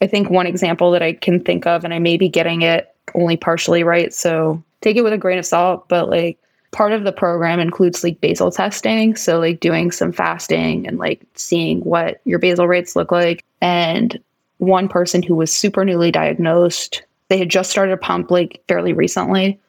I 0.00 0.06
think 0.06 0.30
one 0.30 0.46
example 0.46 0.90
that 0.92 1.02
I 1.02 1.12
can 1.12 1.40
think 1.40 1.66
of, 1.66 1.84
and 1.84 1.94
I 1.94 1.98
may 1.98 2.16
be 2.16 2.28
getting 2.28 2.62
it 2.62 2.94
only 3.14 3.36
partially 3.36 3.84
right, 3.84 4.12
so 4.12 4.62
take 4.80 4.96
it 4.96 5.02
with 5.02 5.12
a 5.12 5.18
grain 5.18 5.38
of 5.38 5.46
salt, 5.46 5.88
but 5.88 6.08
like 6.08 6.38
part 6.72 6.92
of 6.92 7.04
the 7.04 7.12
program 7.12 7.60
includes 7.60 8.02
like 8.02 8.20
basal 8.20 8.50
testing. 8.50 9.14
So, 9.14 9.38
like 9.38 9.60
doing 9.60 9.90
some 9.90 10.10
fasting 10.10 10.86
and 10.86 10.98
like 10.98 11.22
seeing 11.34 11.80
what 11.80 12.20
your 12.24 12.38
basal 12.38 12.66
rates 12.66 12.96
look 12.96 13.12
like. 13.12 13.44
And 13.60 14.18
one 14.58 14.88
person 14.88 15.22
who 15.22 15.36
was 15.36 15.52
super 15.52 15.84
newly 15.84 16.10
diagnosed, 16.10 17.02
they 17.28 17.38
had 17.38 17.48
just 17.48 17.70
started 17.70 17.92
a 17.92 17.96
pump 17.96 18.30
like 18.30 18.62
fairly 18.66 18.92
recently 18.92 19.60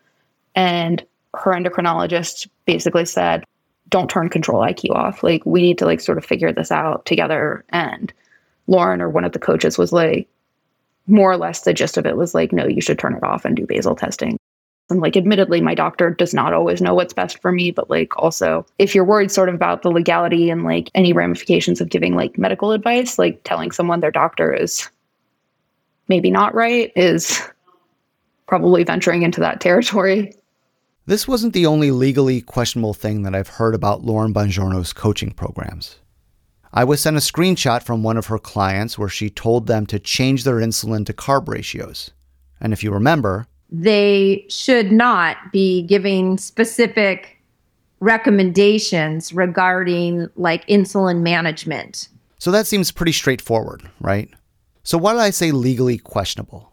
and 0.56 1.06
her 1.34 1.52
endocrinologist 1.52 2.48
basically 2.66 3.06
said, 3.06 3.44
don't 3.90 4.10
turn 4.10 4.30
control 4.30 4.62
IQ 4.62 4.92
off. 4.92 5.24
Like, 5.24 5.46
we 5.46 5.62
need 5.62 5.78
to 5.80 5.86
like 5.86 6.02
sort 6.02 6.18
of 6.18 6.26
figure 6.26 6.52
this 6.52 6.72
out 6.72 7.06
together. 7.06 7.64
And 7.70 8.12
Lauren 8.68 9.02
or 9.02 9.10
one 9.10 9.26
of 9.26 9.34
the 9.34 9.40
coaches 9.40 9.78
was 9.78 9.92
like, 9.92 10.28
more 11.08 11.32
or 11.32 11.38
less 11.38 11.62
the 11.62 11.74
gist 11.74 11.98
of 11.98 12.06
it 12.06 12.18
was 12.18 12.34
like, 12.34 12.54
no, 12.54 12.66
you 12.66 12.82
should 12.82 12.98
turn 12.98 13.16
it 13.16 13.24
off 13.24 13.46
and 13.46 13.56
do 13.56 13.66
basal 13.66 13.96
testing. 13.96 14.38
And 14.90 15.02
like, 15.02 15.18
admittedly, 15.18 15.62
my 15.62 15.76
doctor 15.76 16.10
does 16.10 16.34
not 16.34 16.54
always 16.54 16.82
know 16.82 16.94
what's 16.94 17.14
best 17.14 17.42
for 17.42 17.52
me, 17.52 17.72
but 17.72 17.90
like, 17.90 18.16
also, 18.18 18.66
if 18.80 18.94
you're 18.94 19.06
worried 19.06 19.32
sort 19.32 19.50
of 19.50 19.56
about 19.56 19.82
the 19.82 19.92
legality 19.92 20.50
and 20.50 20.64
like 20.64 20.90
any 20.94 21.14
ramifications 21.14 21.82
of 21.82 21.90
giving 21.90 22.16
like 22.16 22.38
medical 22.38 22.72
advice, 22.72 23.18
like 23.18 23.42
telling 23.44 23.72
someone 23.72 24.00
their 24.00 24.12
doctor 24.12 24.54
is 24.54 24.90
maybe 26.08 26.30
not 26.30 26.54
right 26.54 26.92
is 26.96 27.42
probably 28.48 28.84
venturing 28.84 29.24
into 29.24 29.40
that 29.40 29.62
territory. 29.62 30.34
This 31.06 31.28
wasn't 31.28 31.54
the 31.54 31.66
only 31.66 31.92
legally 31.92 32.40
questionable 32.40 32.94
thing 32.94 33.24
that 33.24 33.36
I've 33.36 33.50
heard 33.50 33.76
about 33.76 34.06
Lauren 34.06 34.34
Bongiorno's 34.34 34.94
coaching 34.94 35.32
programs. 35.32 35.98
I 36.74 36.86
was 36.86 37.02
sent 37.02 37.18
a 37.18 37.20
screenshot 37.20 37.84
from 37.84 38.04
one 38.04 38.16
of 38.16 38.28
her 38.28 38.40
clients 38.40 38.98
where 38.98 39.10
she 39.10 39.30
told 39.30 39.68
them 39.68 39.86
to 39.88 40.00
change 40.00 40.46
their 40.46 40.56
insulin 40.56 41.06
to 41.06 41.14
carb 41.14 41.50
ratios. 41.50 42.12
And 42.62 42.72
if 42.72 42.84
you 42.84 42.92
remember, 42.92 43.48
they 43.70 44.46
should 44.50 44.94
not 44.94 45.38
be 45.52 45.82
giving 45.84 46.38
specific 46.38 47.38
recommendations 48.00 49.34
regarding 49.34 50.30
like 50.38 50.66
insulin 50.68 51.22
management. 51.22 52.08
So 52.40 52.50
that 52.52 52.66
seems 52.66 52.92
pretty 52.92 53.12
straightforward, 53.12 53.90
right? 54.00 54.30
So 54.84 54.98
why 54.98 55.14
did 55.14 55.22
I 55.22 55.30
say 55.32 55.52
legally 55.52 55.98
questionable? 55.98 56.73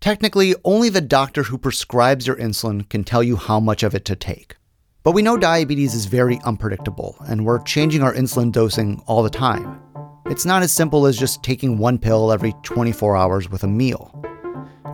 Technically, 0.00 0.54
only 0.64 0.88
the 0.88 1.00
doctor 1.00 1.42
who 1.42 1.58
prescribes 1.58 2.26
your 2.26 2.36
insulin 2.36 2.88
can 2.88 3.02
tell 3.02 3.22
you 3.22 3.36
how 3.36 3.58
much 3.58 3.82
of 3.82 3.94
it 3.94 4.04
to 4.04 4.14
take. 4.14 4.56
But 5.02 5.12
we 5.12 5.22
know 5.22 5.36
diabetes 5.36 5.94
is 5.94 6.06
very 6.06 6.38
unpredictable, 6.44 7.16
and 7.26 7.44
we're 7.44 7.62
changing 7.62 8.02
our 8.02 8.14
insulin 8.14 8.52
dosing 8.52 9.02
all 9.06 9.24
the 9.24 9.30
time. 9.30 9.80
It's 10.26 10.44
not 10.44 10.62
as 10.62 10.70
simple 10.70 11.06
as 11.06 11.18
just 11.18 11.42
taking 11.42 11.78
one 11.78 11.98
pill 11.98 12.30
every 12.30 12.54
24 12.62 13.16
hours 13.16 13.50
with 13.50 13.64
a 13.64 13.68
meal. 13.68 14.14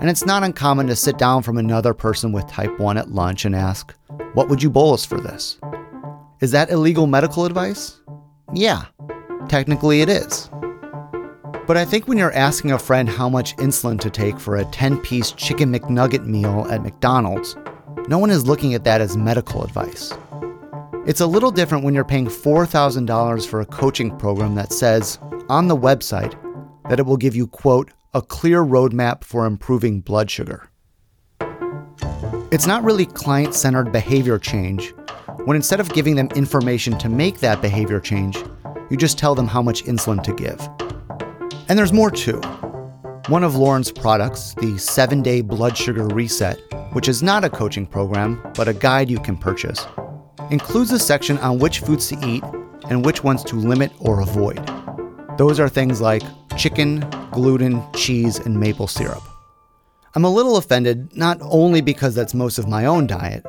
And 0.01 0.09
it's 0.09 0.25
not 0.25 0.43
uncommon 0.43 0.87
to 0.87 0.97
sit 0.97 1.19
down 1.19 1.43
from 1.43 1.59
another 1.59 1.93
person 1.93 2.33
with 2.33 2.47
type 2.47 2.79
1 2.79 2.97
at 2.97 3.11
lunch 3.11 3.45
and 3.45 3.55
ask, 3.55 3.95
What 4.33 4.49
would 4.49 4.63
you 4.63 4.71
bolus 4.71 5.05
for 5.05 5.21
this? 5.21 5.59
Is 6.41 6.51
that 6.53 6.71
illegal 6.71 7.07
medical 7.07 7.45
advice? 7.45 8.01
Yeah, 8.55 8.85
technically 9.49 10.01
it 10.01 10.09
is. 10.09 10.49
But 11.67 11.79
I 11.79 11.87
think 11.87 12.07
when 12.07 12.19
you're 12.19 12.33
asking 12.33 12.73
a 12.73 12.79
friend 12.79 13.09
how 13.09 13.31
much 13.31 13.57
insulin 13.57 13.99
to 14.01 14.11
take 14.11 14.39
for 14.39 14.57
a 14.57 14.67
10 14.67 15.01
piece 15.01 15.33
chicken 15.33 15.73
McNugget 15.73 16.27
meal 16.27 16.67
at 16.71 16.83
McDonald's, 16.83 17.57
no 18.07 18.19
one 18.19 18.31
is 18.31 18.47
looking 18.47 18.75
at 18.75 18.85
that 18.85 19.01
as 19.01 19.17
medical 19.17 19.65
advice. 19.65 20.13
It's 21.07 21.23
a 21.23 21.27
little 21.27 21.51
different 21.51 21.83
when 21.83 21.95
you're 21.95 22.05
paying 22.05 22.27
$4,000 22.27 23.47
for 23.47 23.63
a 23.63 23.67
coaching 23.67 24.15
program 24.19 24.55
that 24.57 24.73
says 24.73 25.19
on 25.49 25.69
the 25.69 25.77
website 25.77 26.35
that 26.91 27.01
it 27.01 27.07
will 27.07 27.17
give 27.17 27.35
you, 27.35 27.47
quote, 27.47 27.91
a 28.13 28.21
clear 28.21 28.63
roadmap 28.63 29.25
for 29.25 29.47
improving 29.47 30.01
blood 30.01 30.31
sugar. 30.31 30.69
It's 32.51 32.67
not 32.67 32.85
really 32.85 33.07
client 33.07 33.55
centered 33.55 33.91
behavior 33.91 34.39
change 34.39 34.93
when 35.45 35.57
instead 35.57 35.81
of 35.81 35.93
giving 35.95 36.17
them 36.17 36.29
information 36.35 36.99
to 36.99 37.09
make 37.09 37.41
that 37.41 37.61
behavior 37.61 38.01
change, 38.01 38.37
you 38.91 38.97
just 38.97 39.19
tell 39.19 39.35
them 39.35 39.47
how 39.47 39.63
much 39.63 39.85
insulin 39.85 40.23
to 40.25 40.35
give. 40.35 40.59
And 41.69 41.79
there's 41.79 41.93
more 41.95 42.11
too. 42.11 42.41
One 43.29 43.43
of 43.43 43.57
Lauren's 43.57 43.91
products, 43.91 44.53
the 44.55 44.77
7 44.77 45.23
Day 45.23 45.41
Blood 45.41 45.79
Sugar 45.79 46.07
Reset, 46.09 46.59
which 46.93 47.09
is 47.09 47.23
not 47.23 47.43
a 47.43 47.49
coaching 47.49 47.87
program, 47.87 48.39
but 48.55 48.69
a 48.69 48.75
guide 48.75 49.09
you 49.09 49.19
can 49.19 49.39
purchase, 49.39 49.87
includes 50.51 50.91
a 50.93 50.99
section 50.99 51.39
on 51.39 51.59
which 51.59 51.81
foods 51.81 52.09
to 52.09 52.19
eat 52.27 52.45
and 52.91 53.03
which 53.03 53.25
ones 53.25 53.43
to 53.45 53.57
limit 53.57 53.91
or 53.99 54.21
avoid. 54.21 54.59
Those 55.39 55.59
are 55.59 55.71
things 55.71 56.03
like 56.03 56.23
chicken, 56.59 57.01
gluten, 57.33 57.83
cheese, 57.95 58.39
and 58.39 58.61
maple 58.61 58.87
syrup. 58.87 59.23
I'm 60.15 60.25
a 60.25 60.31
little 60.31 60.59
offended 60.59 61.17
not 61.17 61.39
only 61.41 61.81
because 61.81 62.15
that's 62.15 62.35
most 62.35 62.59
of 62.59 62.69
my 62.69 62.85
own 62.85 63.07
diet, 63.07 63.45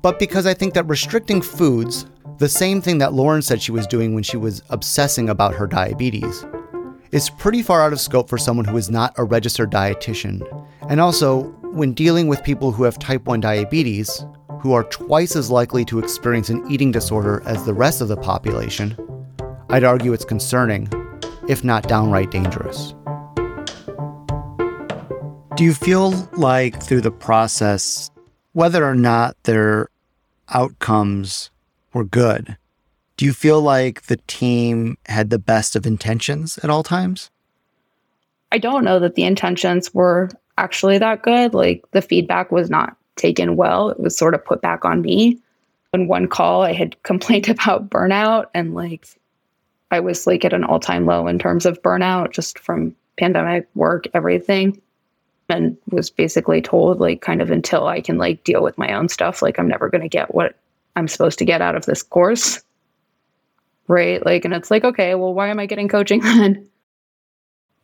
but 0.00 0.20
because 0.20 0.46
I 0.46 0.54
think 0.54 0.74
that 0.74 0.86
restricting 0.86 1.42
foods, 1.42 2.06
the 2.38 2.48
same 2.48 2.80
thing 2.80 2.98
that 2.98 3.14
Lauren 3.14 3.42
said 3.42 3.60
she 3.60 3.72
was 3.72 3.86
doing 3.88 4.14
when 4.14 4.22
she 4.22 4.36
was 4.36 4.62
obsessing 4.70 5.28
about 5.28 5.54
her 5.54 5.66
diabetes, 5.66 6.46
is 7.12 7.30
pretty 7.30 7.62
far 7.62 7.82
out 7.82 7.92
of 7.92 8.00
scope 8.00 8.28
for 8.28 8.38
someone 8.38 8.64
who 8.64 8.76
is 8.76 8.90
not 8.90 9.14
a 9.16 9.24
registered 9.24 9.70
dietitian. 9.70 10.42
And 10.88 11.00
also, 11.00 11.44
when 11.72 11.92
dealing 11.92 12.28
with 12.28 12.42
people 12.44 12.72
who 12.72 12.84
have 12.84 12.98
type 12.98 13.26
1 13.26 13.40
diabetes, 13.40 14.24
who 14.60 14.72
are 14.72 14.84
twice 14.84 15.36
as 15.36 15.50
likely 15.50 15.84
to 15.84 15.98
experience 15.98 16.48
an 16.48 16.68
eating 16.70 16.90
disorder 16.90 17.42
as 17.46 17.64
the 17.64 17.74
rest 17.74 18.00
of 18.00 18.08
the 18.08 18.16
population, 18.16 18.96
I'd 19.70 19.84
argue 19.84 20.12
it's 20.12 20.24
concerning, 20.24 20.88
if 21.48 21.62
not 21.62 21.88
downright 21.88 22.30
dangerous. 22.30 22.94
Do 25.54 25.64
you 25.64 25.74
feel 25.74 26.10
like 26.34 26.82
through 26.82 27.00
the 27.00 27.10
process, 27.10 28.10
whether 28.52 28.84
or 28.84 28.94
not 28.94 29.36
their 29.44 29.88
outcomes 30.50 31.50
were 31.92 32.04
good, 32.04 32.56
do 33.18 33.24
you 33.24 33.32
feel 33.32 33.60
like 33.60 34.02
the 34.02 34.16
team 34.28 34.96
had 35.06 35.28
the 35.28 35.40
best 35.40 35.74
of 35.74 35.84
intentions 35.84 36.56
at 36.62 36.70
all 36.70 36.84
times? 36.84 37.30
I 38.52 38.58
don't 38.58 38.84
know 38.84 39.00
that 39.00 39.16
the 39.16 39.24
intentions 39.24 39.92
were 39.92 40.30
actually 40.56 40.98
that 40.98 41.22
good. 41.22 41.52
Like 41.52 41.84
the 41.90 42.00
feedback 42.00 42.52
was 42.52 42.70
not 42.70 42.96
taken 43.16 43.56
well. 43.56 43.90
It 43.90 43.98
was 43.98 44.16
sort 44.16 44.34
of 44.34 44.44
put 44.44 44.62
back 44.62 44.84
on 44.84 45.02
me. 45.02 45.38
In 45.92 46.06
one 46.06 46.28
call, 46.28 46.62
I 46.62 46.72
had 46.72 47.02
complained 47.02 47.48
about 47.48 47.90
burnout 47.90 48.46
and 48.54 48.72
like 48.72 49.06
I 49.90 49.98
was 49.98 50.26
like 50.26 50.44
at 50.44 50.52
an 50.52 50.62
all 50.62 50.78
time 50.78 51.04
low 51.04 51.26
in 51.26 51.40
terms 51.40 51.66
of 51.66 51.82
burnout 51.82 52.30
just 52.32 52.60
from 52.60 52.94
pandemic 53.18 53.68
work, 53.74 54.06
everything. 54.14 54.80
And 55.50 55.78
was 55.90 56.10
basically 56.10 56.60
told, 56.60 57.00
like, 57.00 57.22
kind 57.22 57.40
of 57.40 57.50
until 57.50 57.86
I 57.86 58.02
can 58.02 58.18
like 58.18 58.44
deal 58.44 58.62
with 58.62 58.76
my 58.76 58.92
own 58.92 59.08
stuff, 59.08 59.40
like, 59.40 59.58
I'm 59.58 59.66
never 59.66 59.88
going 59.88 60.02
to 60.02 60.08
get 60.08 60.34
what 60.34 60.56
I'm 60.94 61.08
supposed 61.08 61.38
to 61.38 61.46
get 61.46 61.62
out 61.62 61.74
of 61.74 61.86
this 61.86 62.02
course 62.02 62.62
right? 63.88 64.24
Like, 64.24 64.44
and 64.44 64.54
it's 64.54 64.70
like, 64.70 64.84
okay, 64.84 65.14
well, 65.14 65.34
why 65.34 65.48
am 65.48 65.58
I 65.58 65.66
getting 65.66 65.88
coaching 65.88 66.20
then? 66.22 66.68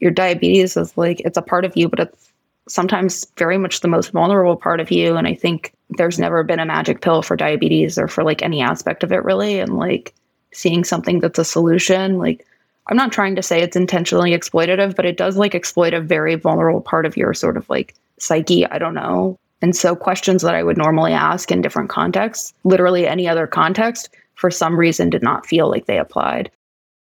Your 0.00 0.10
diabetes 0.10 0.76
is 0.76 0.96
like, 0.96 1.20
it's 1.20 1.38
a 1.38 1.42
part 1.42 1.64
of 1.64 1.76
you, 1.76 1.88
but 1.88 2.00
it's 2.00 2.32
sometimes 2.68 3.26
very 3.36 3.58
much 3.58 3.80
the 3.80 3.88
most 3.88 4.12
vulnerable 4.12 4.56
part 4.56 4.80
of 4.80 4.90
you. 4.90 5.16
And 5.16 5.26
I 5.26 5.34
think 5.34 5.72
there's 5.90 6.18
never 6.18 6.42
been 6.42 6.60
a 6.60 6.66
magic 6.66 7.00
pill 7.00 7.22
for 7.22 7.36
diabetes 7.36 7.98
or 7.98 8.08
for 8.08 8.24
like 8.24 8.42
any 8.42 8.60
aspect 8.60 9.02
of 9.02 9.12
it, 9.12 9.24
really. 9.24 9.58
And 9.60 9.76
like 9.76 10.14
seeing 10.52 10.84
something 10.84 11.20
that's 11.20 11.38
a 11.38 11.44
solution, 11.44 12.18
like, 12.18 12.46
I'm 12.86 12.96
not 12.96 13.12
trying 13.12 13.34
to 13.36 13.42
say 13.42 13.62
it's 13.62 13.76
intentionally 13.76 14.32
exploitative, 14.32 14.94
but 14.94 15.06
it 15.06 15.16
does 15.16 15.36
like 15.36 15.54
exploit 15.54 15.94
a 15.94 16.00
very 16.00 16.34
vulnerable 16.34 16.82
part 16.82 17.06
of 17.06 17.16
your 17.16 17.32
sort 17.32 17.56
of 17.56 17.68
like 17.70 17.94
psyche. 18.18 18.66
I 18.66 18.78
don't 18.78 18.94
know. 18.94 19.38
And 19.62 19.74
so, 19.74 19.96
questions 19.96 20.42
that 20.42 20.54
I 20.54 20.62
would 20.62 20.76
normally 20.76 21.12
ask 21.12 21.50
in 21.50 21.62
different 21.62 21.88
contexts, 21.88 22.52
literally 22.64 23.06
any 23.06 23.26
other 23.26 23.46
context, 23.46 24.10
for 24.34 24.50
some 24.50 24.76
reason 24.78 25.10
did 25.10 25.22
not 25.22 25.46
feel 25.46 25.68
like 25.70 25.86
they 25.86 25.98
applied. 25.98 26.50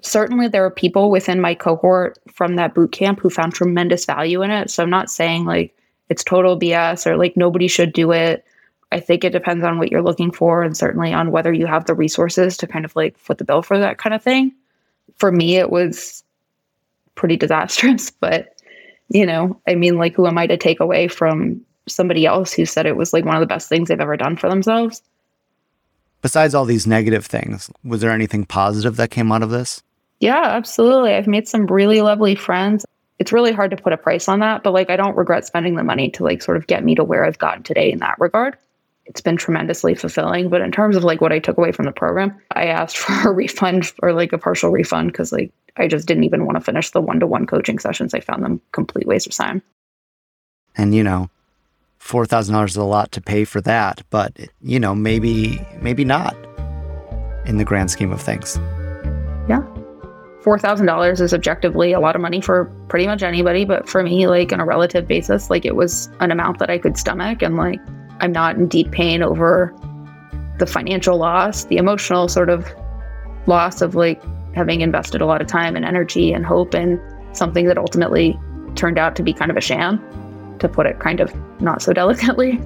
Certainly, 0.02 0.48
there 0.48 0.64
are 0.64 0.70
people 0.70 1.10
within 1.10 1.40
my 1.40 1.54
cohort 1.54 2.18
from 2.32 2.56
that 2.56 2.74
boot 2.74 2.92
camp 2.92 3.20
who 3.20 3.30
found 3.30 3.52
tremendous 3.52 4.04
value 4.04 4.42
in 4.42 4.50
it. 4.50 4.70
So 4.70 4.82
I'm 4.82 4.90
not 4.90 5.10
saying 5.10 5.44
like 5.44 5.76
it's 6.08 6.24
total 6.24 6.58
BS 6.58 7.06
or 7.06 7.16
like 7.16 7.36
nobody 7.36 7.68
should 7.68 7.92
do 7.92 8.12
it. 8.12 8.44
I 8.92 8.98
think 8.98 9.22
it 9.22 9.30
depends 9.30 9.64
on 9.64 9.78
what 9.78 9.90
you're 9.90 10.02
looking 10.02 10.32
for 10.32 10.62
and 10.62 10.76
certainly 10.76 11.12
on 11.12 11.30
whether 11.30 11.52
you 11.52 11.66
have 11.66 11.84
the 11.84 11.94
resources 11.94 12.56
to 12.56 12.66
kind 12.66 12.84
of 12.84 12.96
like 12.96 13.16
foot 13.18 13.38
the 13.38 13.44
bill 13.44 13.62
for 13.62 13.78
that 13.78 13.98
kind 13.98 14.14
of 14.14 14.22
thing. 14.22 14.52
For 15.16 15.30
me, 15.30 15.56
it 15.56 15.70
was 15.70 16.24
pretty 17.14 17.36
disastrous, 17.36 18.10
but 18.20 18.60
you 19.10 19.26
know, 19.26 19.60
I 19.68 19.74
mean, 19.74 19.98
like, 19.98 20.14
who 20.14 20.26
am 20.26 20.38
I 20.38 20.46
to 20.46 20.56
take 20.56 20.80
away 20.80 21.08
from 21.08 21.60
somebody 21.88 22.26
else 22.26 22.52
who 22.52 22.64
said 22.64 22.86
it 22.86 22.96
was 22.96 23.12
like 23.12 23.24
one 23.24 23.34
of 23.34 23.40
the 23.40 23.46
best 23.46 23.68
things 23.68 23.88
they've 23.88 24.00
ever 24.00 24.16
done 24.16 24.36
for 24.36 24.48
themselves? 24.48 25.02
Besides 26.22 26.54
all 26.54 26.64
these 26.64 26.86
negative 26.86 27.26
things, 27.26 27.70
was 27.82 28.00
there 28.00 28.10
anything 28.10 28.44
positive 28.44 28.96
that 28.96 29.10
came 29.10 29.32
out 29.32 29.42
of 29.42 29.50
this? 29.50 29.82
Yeah, 30.20 30.42
absolutely. 30.44 31.14
I've 31.14 31.26
made 31.26 31.48
some 31.48 31.66
really 31.66 32.02
lovely 32.02 32.34
friends. 32.34 32.84
It's 33.18 33.32
really 33.32 33.52
hard 33.52 33.70
to 33.70 33.76
put 33.76 33.92
a 33.92 33.96
price 33.96 34.28
on 34.28 34.40
that, 34.40 34.62
but 34.62 34.74
like 34.74 34.90
I 34.90 34.96
don't 34.96 35.16
regret 35.16 35.46
spending 35.46 35.76
the 35.76 35.84
money 35.84 36.10
to 36.12 36.24
like 36.24 36.42
sort 36.42 36.56
of 36.56 36.66
get 36.66 36.84
me 36.84 36.94
to 36.94 37.04
where 37.04 37.24
I've 37.24 37.38
gotten 37.38 37.62
today 37.62 37.90
in 37.90 37.98
that 38.00 38.18
regard. 38.18 38.56
It's 39.06 39.22
been 39.22 39.36
tremendously 39.36 39.94
fulfilling, 39.94 40.50
but 40.50 40.60
in 40.60 40.72
terms 40.72 40.94
of 40.94 41.04
like 41.04 41.20
what 41.20 41.32
I 41.32 41.38
took 41.38 41.58
away 41.58 41.72
from 41.72 41.86
the 41.86 41.92
program, 41.92 42.38
I 42.50 42.66
asked 42.66 42.98
for 42.98 43.30
a 43.30 43.32
refund 43.32 43.92
or 44.02 44.12
like 44.12 44.32
a 44.32 44.38
partial 44.38 44.70
refund 44.70 45.14
cuz 45.14 45.32
like 45.32 45.52
I 45.76 45.88
just 45.88 46.06
didn't 46.06 46.24
even 46.24 46.44
want 46.44 46.58
to 46.58 46.64
finish 46.64 46.90
the 46.90 47.00
one-to-one 47.00 47.46
coaching 47.46 47.78
sessions. 47.78 48.12
I 48.12 48.20
found 48.20 48.44
them 48.44 48.60
complete 48.72 49.06
waste 49.06 49.26
of 49.26 49.32
time. 49.32 49.62
And 50.76 50.94
you 50.94 51.02
know, 51.02 51.30
four 52.00 52.26
thousand 52.26 52.54
dollars 52.54 52.72
is 52.72 52.76
a 52.76 52.84
lot 52.84 53.12
to 53.12 53.20
pay 53.20 53.44
for 53.44 53.60
that, 53.60 54.02
but 54.10 54.36
you 54.62 54.80
know, 54.80 54.94
maybe 54.94 55.64
maybe 55.80 56.04
not 56.04 56.34
in 57.46 57.58
the 57.58 57.64
grand 57.64 57.90
scheme 57.90 58.10
of 58.10 58.20
things. 58.20 58.56
Yeah. 59.48 59.62
Four 60.42 60.58
thousand 60.58 60.86
dollars 60.86 61.20
is 61.20 61.32
objectively 61.32 61.92
a 61.92 62.00
lot 62.00 62.16
of 62.16 62.22
money 62.22 62.40
for 62.40 62.64
pretty 62.88 63.06
much 63.06 63.22
anybody, 63.22 63.64
but 63.64 63.88
for 63.88 64.02
me, 64.02 64.26
like 64.26 64.52
on 64.52 64.58
a 64.58 64.64
relative 64.64 65.06
basis, 65.06 65.50
like 65.50 65.64
it 65.64 65.76
was 65.76 66.08
an 66.20 66.32
amount 66.32 66.58
that 66.58 66.70
I 66.70 66.78
could 66.78 66.96
stomach 66.96 67.42
and 67.42 67.56
like 67.56 67.78
I'm 68.20 68.32
not 68.32 68.56
in 68.56 68.66
deep 68.66 68.90
pain 68.90 69.22
over 69.22 69.74
the 70.58 70.66
financial 70.66 71.18
loss, 71.18 71.64
the 71.66 71.76
emotional 71.76 72.28
sort 72.28 72.48
of 72.48 72.66
loss 73.46 73.82
of 73.82 73.94
like 73.94 74.20
having 74.54 74.80
invested 74.80 75.20
a 75.20 75.26
lot 75.26 75.40
of 75.40 75.46
time 75.46 75.76
and 75.76 75.84
energy 75.84 76.32
and 76.32 76.44
hope 76.44 76.74
in 76.74 77.00
something 77.32 77.66
that 77.66 77.78
ultimately 77.78 78.38
turned 78.74 78.98
out 78.98 79.14
to 79.16 79.22
be 79.22 79.32
kind 79.32 79.50
of 79.50 79.56
a 79.56 79.60
sham 79.60 80.02
to 80.60 80.68
put 80.68 80.86
it 80.86 80.98
kind 81.00 81.20
of 81.20 81.34
not 81.60 81.82
so 81.82 81.92
delicately, 82.00 82.60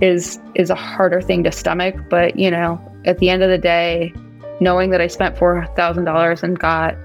is 0.00 0.38
is 0.54 0.70
a 0.70 0.74
harder 0.74 1.20
thing 1.20 1.44
to 1.44 1.52
stomach. 1.52 1.94
But 2.08 2.38
you 2.38 2.50
know, 2.50 2.80
at 3.04 3.18
the 3.18 3.30
end 3.30 3.42
of 3.42 3.50
the 3.50 3.58
day, 3.58 4.12
knowing 4.60 4.90
that 4.90 5.00
I 5.00 5.06
spent 5.06 5.38
four 5.38 5.66
thousand 5.76 6.04
dollars 6.04 6.42
and 6.42 6.58
got 6.58 6.96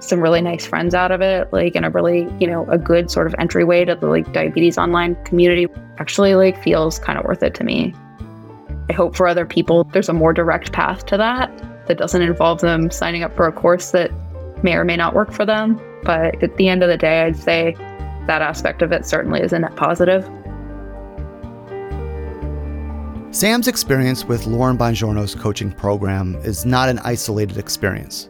some 0.00 0.20
really 0.20 0.42
nice 0.42 0.66
friends 0.66 0.94
out 0.94 1.10
of 1.10 1.20
it, 1.20 1.50
like 1.52 1.74
in 1.74 1.84
a 1.84 1.90
really, 1.90 2.28
you 2.38 2.46
know, 2.46 2.66
a 2.68 2.76
good 2.76 3.10
sort 3.10 3.26
of 3.26 3.34
entryway 3.38 3.84
to 3.84 3.94
the 3.94 4.06
like 4.06 4.30
diabetes 4.32 4.76
online 4.76 5.16
community 5.24 5.66
actually 5.98 6.34
like 6.34 6.62
feels 6.62 6.98
kind 6.98 7.18
of 7.18 7.24
worth 7.24 7.42
it 7.42 7.54
to 7.54 7.64
me. 7.64 7.94
I 8.90 8.92
hope 8.92 9.16
for 9.16 9.26
other 9.26 9.46
people 9.46 9.84
there's 9.84 10.10
a 10.10 10.12
more 10.12 10.32
direct 10.32 10.72
path 10.72 11.06
to 11.06 11.16
that 11.16 11.50
that 11.86 11.96
doesn't 11.96 12.20
involve 12.20 12.60
them 12.60 12.90
signing 12.90 13.22
up 13.22 13.34
for 13.34 13.46
a 13.46 13.52
course 13.52 13.92
that 13.92 14.10
may 14.62 14.74
or 14.74 14.84
may 14.84 14.96
not 14.96 15.14
work 15.14 15.32
for 15.32 15.46
them. 15.46 15.80
But 16.02 16.42
at 16.42 16.56
the 16.56 16.68
end 16.68 16.82
of 16.82 16.88
the 16.90 16.96
day, 16.98 17.22
I'd 17.22 17.36
say 17.36 17.74
that 18.26 18.42
aspect 18.42 18.82
of 18.82 18.92
it 18.92 19.04
certainly 19.06 19.40
is 19.40 19.52
a 19.52 19.58
net 19.58 19.76
positive. 19.76 20.24
Sam's 23.30 23.66
experience 23.66 24.24
with 24.24 24.46
Lauren 24.46 24.78
Bongiorno's 24.78 25.34
coaching 25.34 25.72
program 25.72 26.36
is 26.36 26.64
not 26.64 26.88
an 26.88 27.00
isolated 27.00 27.58
experience, 27.58 28.28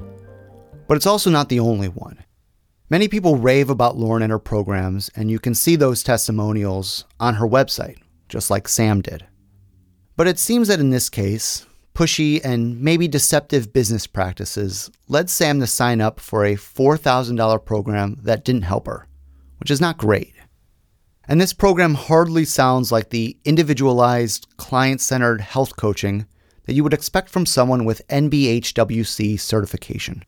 but 0.88 0.96
it's 0.96 1.07
also 1.07 1.30
not 1.30 1.48
the 1.48 1.61
only 1.61 1.88
one. 1.88 2.24
Many 2.90 3.09
people 3.09 3.37
rave 3.37 3.70
about 3.70 3.96
Lauren 3.96 4.22
and 4.22 4.33
her 4.33 4.38
programs, 4.38 5.11
and 5.14 5.30
you 5.30 5.38
can 5.38 5.54
see 5.54 5.76
those 5.76 6.02
testimonials 6.02 7.04
on 7.20 7.35
her 7.35 7.46
website, 7.46 7.98
just 8.28 8.50
like 8.50 8.66
Sam 8.66 9.02
did. 9.02 9.26
But 10.16 10.26
it 10.26 10.38
seems 10.38 10.68
that 10.68 10.80
in 10.80 10.90
this 10.90 11.11
case, 11.11 11.66
pushy 11.94 12.40
and 12.42 12.80
maybe 12.80 13.07
deceptive 13.07 13.72
business 13.72 14.07
practices 14.07 14.90
led 15.09 15.28
Sam 15.28 15.61
to 15.61 15.66
sign 15.66 16.00
up 16.00 16.18
for 16.18 16.44
a 16.44 16.57
$4,000 16.57 17.64
program 17.64 18.18
that 18.22 18.44
didn't 18.44 18.62
help 18.62 18.87
her 18.87 19.07
which 19.59 19.71
is 19.71 19.81
not 19.81 19.99
great. 19.99 20.35
And 21.27 21.40
this 21.40 21.53
program 21.53 21.95
hardly 21.95 22.45
sounds 22.45 22.93
like 22.93 23.11
the 23.11 23.37
individualized, 23.45 24.47
client 24.57 25.01
centered 25.01 25.40
health 25.40 25.77
coaching 25.77 26.27
that 26.64 26.75
you 26.75 26.83
would 26.83 26.95
expect 26.95 27.29
from 27.29 27.47
someone 27.47 27.85
with 27.85 28.07
NBHWC 28.09 29.38
certification. 29.40 30.25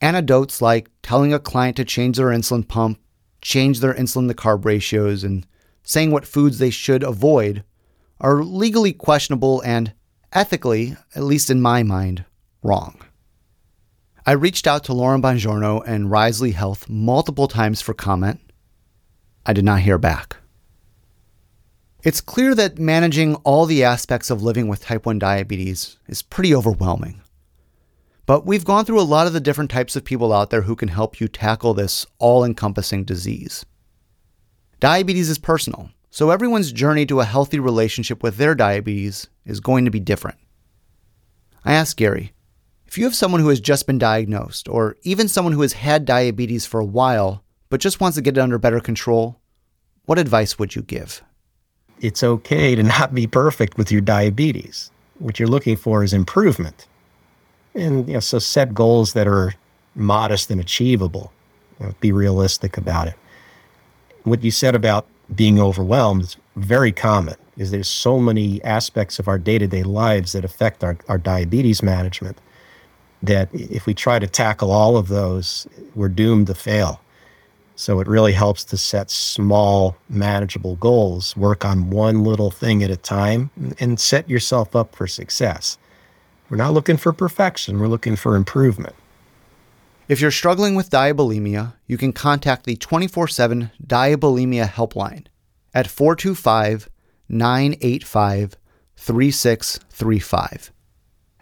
Anecdotes 0.00 0.62
like 0.62 0.88
telling 1.02 1.32
a 1.32 1.38
client 1.38 1.76
to 1.76 1.84
change 1.84 2.16
their 2.16 2.28
insulin 2.28 2.66
pump, 2.66 3.00
change 3.42 3.80
their 3.80 3.94
insulin 3.94 4.28
to 4.28 4.34
carb 4.34 4.64
ratios, 4.64 5.24
and 5.24 5.46
saying 5.82 6.10
what 6.10 6.26
foods 6.26 6.58
they 6.58 6.70
should 6.70 7.02
avoid 7.02 7.64
are 8.20 8.42
legally 8.42 8.92
questionable 8.92 9.60
and 9.62 9.92
ethically, 10.32 10.96
at 11.14 11.22
least 11.22 11.50
in 11.50 11.60
my 11.60 11.82
mind, 11.82 12.24
wrong. 12.62 13.00
I 14.28 14.32
reached 14.32 14.66
out 14.66 14.84
to 14.84 14.92
Lauren 14.92 15.22
Bongiorno 15.22 15.82
and 15.86 16.10
Risely 16.10 16.52
Health 16.52 16.86
multiple 16.86 17.48
times 17.48 17.80
for 17.80 17.94
comment. 17.94 18.40
I 19.46 19.54
did 19.54 19.64
not 19.64 19.80
hear 19.80 19.96
back. 19.96 20.36
It's 22.02 22.20
clear 22.20 22.54
that 22.54 22.78
managing 22.78 23.36
all 23.36 23.64
the 23.64 23.84
aspects 23.84 24.28
of 24.28 24.42
living 24.42 24.68
with 24.68 24.82
type 24.82 25.06
1 25.06 25.18
diabetes 25.18 25.96
is 26.08 26.20
pretty 26.20 26.54
overwhelming. 26.54 27.22
But 28.26 28.44
we've 28.44 28.66
gone 28.66 28.84
through 28.84 29.00
a 29.00 29.12
lot 29.14 29.26
of 29.26 29.32
the 29.32 29.40
different 29.40 29.70
types 29.70 29.96
of 29.96 30.04
people 30.04 30.30
out 30.30 30.50
there 30.50 30.60
who 30.60 30.76
can 30.76 30.88
help 30.88 31.20
you 31.20 31.28
tackle 31.28 31.72
this 31.72 32.04
all 32.18 32.44
encompassing 32.44 33.04
disease. 33.04 33.64
Diabetes 34.78 35.30
is 35.30 35.38
personal, 35.38 35.88
so 36.10 36.28
everyone's 36.28 36.70
journey 36.70 37.06
to 37.06 37.20
a 37.20 37.24
healthy 37.24 37.60
relationship 37.60 38.22
with 38.22 38.36
their 38.36 38.54
diabetes 38.54 39.26
is 39.46 39.60
going 39.60 39.86
to 39.86 39.90
be 39.90 40.00
different. 40.00 40.36
I 41.64 41.72
asked 41.72 41.96
Gary, 41.96 42.34
If 42.88 42.96
you 42.96 43.04
have 43.04 43.14
someone 43.14 43.42
who 43.42 43.50
has 43.50 43.60
just 43.60 43.86
been 43.86 43.98
diagnosed, 43.98 44.66
or 44.66 44.96
even 45.02 45.28
someone 45.28 45.52
who 45.52 45.60
has 45.60 45.74
had 45.74 46.06
diabetes 46.06 46.64
for 46.64 46.80
a 46.80 46.86
while 46.86 47.44
but 47.68 47.82
just 47.82 48.00
wants 48.00 48.14
to 48.14 48.22
get 48.22 48.38
it 48.38 48.40
under 48.40 48.56
better 48.56 48.80
control, 48.80 49.38
what 50.06 50.18
advice 50.18 50.58
would 50.58 50.74
you 50.74 50.80
give? 50.80 51.22
It's 52.00 52.22
okay 52.22 52.74
to 52.74 52.82
not 52.82 53.14
be 53.14 53.26
perfect 53.26 53.76
with 53.76 53.92
your 53.92 54.00
diabetes. 54.00 54.90
What 55.18 55.38
you're 55.38 55.50
looking 55.50 55.76
for 55.76 56.02
is 56.02 56.14
improvement. 56.14 56.86
And 57.74 58.08
you 58.08 58.14
know, 58.14 58.20
so 58.20 58.38
set 58.38 58.72
goals 58.72 59.12
that 59.12 59.28
are 59.28 59.54
modest 59.94 60.50
and 60.50 60.58
achievable. 60.58 61.30
You 61.78 61.86
know, 61.86 61.94
be 62.00 62.10
realistic 62.10 62.78
about 62.78 63.08
it. 63.08 63.14
What 64.22 64.42
you 64.42 64.50
said 64.50 64.74
about 64.74 65.06
being 65.34 65.60
overwhelmed 65.60 66.22
is 66.22 66.36
very 66.56 66.92
common 66.92 67.34
is 67.58 67.70
there's 67.70 67.86
so 67.86 68.18
many 68.18 68.64
aspects 68.64 69.18
of 69.18 69.28
our 69.28 69.36
day-to-day 69.36 69.82
lives 69.82 70.32
that 70.32 70.44
affect 70.44 70.82
our, 70.82 70.96
our 71.08 71.18
diabetes 71.18 71.82
management 71.82 72.38
that 73.22 73.48
if 73.52 73.86
we 73.86 73.94
try 73.94 74.18
to 74.18 74.26
tackle 74.26 74.70
all 74.70 74.96
of 74.96 75.08
those, 75.08 75.66
we're 75.94 76.08
doomed 76.08 76.46
to 76.48 76.54
fail. 76.54 77.00
So 77.76 78.00
it 78.00 78.08
really 78.08 78.32
helps 78.32 78.64
to 78.64 78.76
set 78.76 79.10
small, 79.10 79.96
manageable 80.08 80.76
goals, 80.76 81.36
work 81.36 81.64
on 81.64 81.90
one 81.90 82.24
little 82.24 82.50
thing 82.50 82.82
at 82.82 82.90
a 82.90 82.96
time, 82.96 83.50
and 83.78 84.00
set 84.00 84.28
yourself 84.28 84.74
up 84.74 84.96
for 84.96 85.06
success. 85.06 85.78
We're 86.50 86.56
not 86.56 86.72
looking 86.72 86.96
for 86.96 87.12
perfection, 87.12 87.78
we're 87.78 87.86
looking 87.86 88.16
for 88.16 88.34
improvement. 88.34 88.96
If 90.08 90.20
you're 90.20 90.30
struggling 90.30 90.74
with 90.74 90.90
diabulimia, 90.90 91.74
you 91.86 91.98
can 91.98 92.12
contact 92.12 92.64
the 92.64 92.76
24 92.76 93.28
7 93.28 93.70
Diabulimia 93.86 94.68
Helpline 94.68 95.26
at 95.74 95.86
425 95.86 96.88
985 97.28 98.56
3635. 98.96 100.72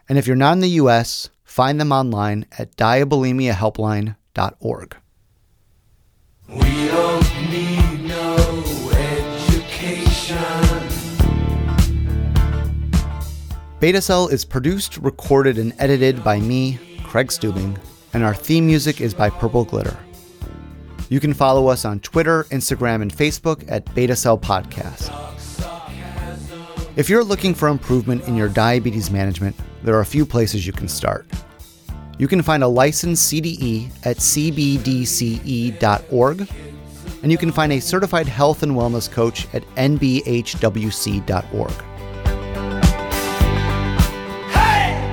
And 0.09 0.19
if 0.19 0.27
you're 0.27 0.37
not 0.37 0.53
in 0.53 0.61
the 0.61 0.69
US, 0.71 1.31
find 1.57 1.81
them 1.81 1.91
online 1.91 2.45
at 2.59 2.77
diabulimiahelpline.org. 2.77 4.97
We 6.49 6.89
don't 6.89 7.51
need 7.51 8.05
no 8.05 8.37
education. 8.93 10.37
Beta 13.81 14.03
Cell 14.03 14.29
is 14.29 14.45
produced, 14.45 14.99
recorded, 14.99 15.57
and 15.57 15.73
edited 15.79 16.23
by 16.23 16.41
me, 16.41 16.79
Craig 17.05 17.29
Stubing, 17.29 17.79
and 18.13 18.23
our 18.23 18.35
theme 18.35 18.67
music 18.67 19.01
is 19.01 19.15
by 19.15 19.31
Purple 19.31 19.65
Glitter. 19.65 19.97
You 21.09 21.21
can 21.21 21.33
follow 21.33 21.69
us 21.69 21.87
on 21.87 22.01
Twitter, 22.01 22.45
Instagram, 22.51 23.01
and 23.01 23.11
Facebook 23.11 23.65
at 23.69 23.95
Beta 23.95 24.15
Cell 24.15 24.37
Podcast. 24.37 25.11
If 26.97 27.09
you're 27.09 27.25
looking 27.25 27.55
for 27.55 27.69
improvement 27.69 28.25
in 28.25 28.37
your 28.37 28.51
diabetes 28.51 29.11
management, 29.11 29.57
there 29.87 29.95
are 29.95 30.01
a 30.01 30.05
few 30.05 30.27
places 30.27 30.67
you 30.67 30.73
can 30.73 30.89
start. 30.89 31.25
You 32.19 32.27
can 32.27 32.43
find 32.43 32.65
a 32.65 32.67
licensed 32.67 33.33
CDE 33.33 33.89
at 34.05 34.17
cbdce.org, 34.17 34.89
and 37.23 37.31
you 37.31 37.39
can 37.39 37.53
find 37.53 37.73
a 37.73 37.79
certified 37.79 38.27
health 38.27 38.65
and 38.65 38.73
wellness 38.73 39.09
coach 39.09 39.47
at 39.55 39.63
nbhwc.org. 39.77 41.71
Hey, 44.51 45.09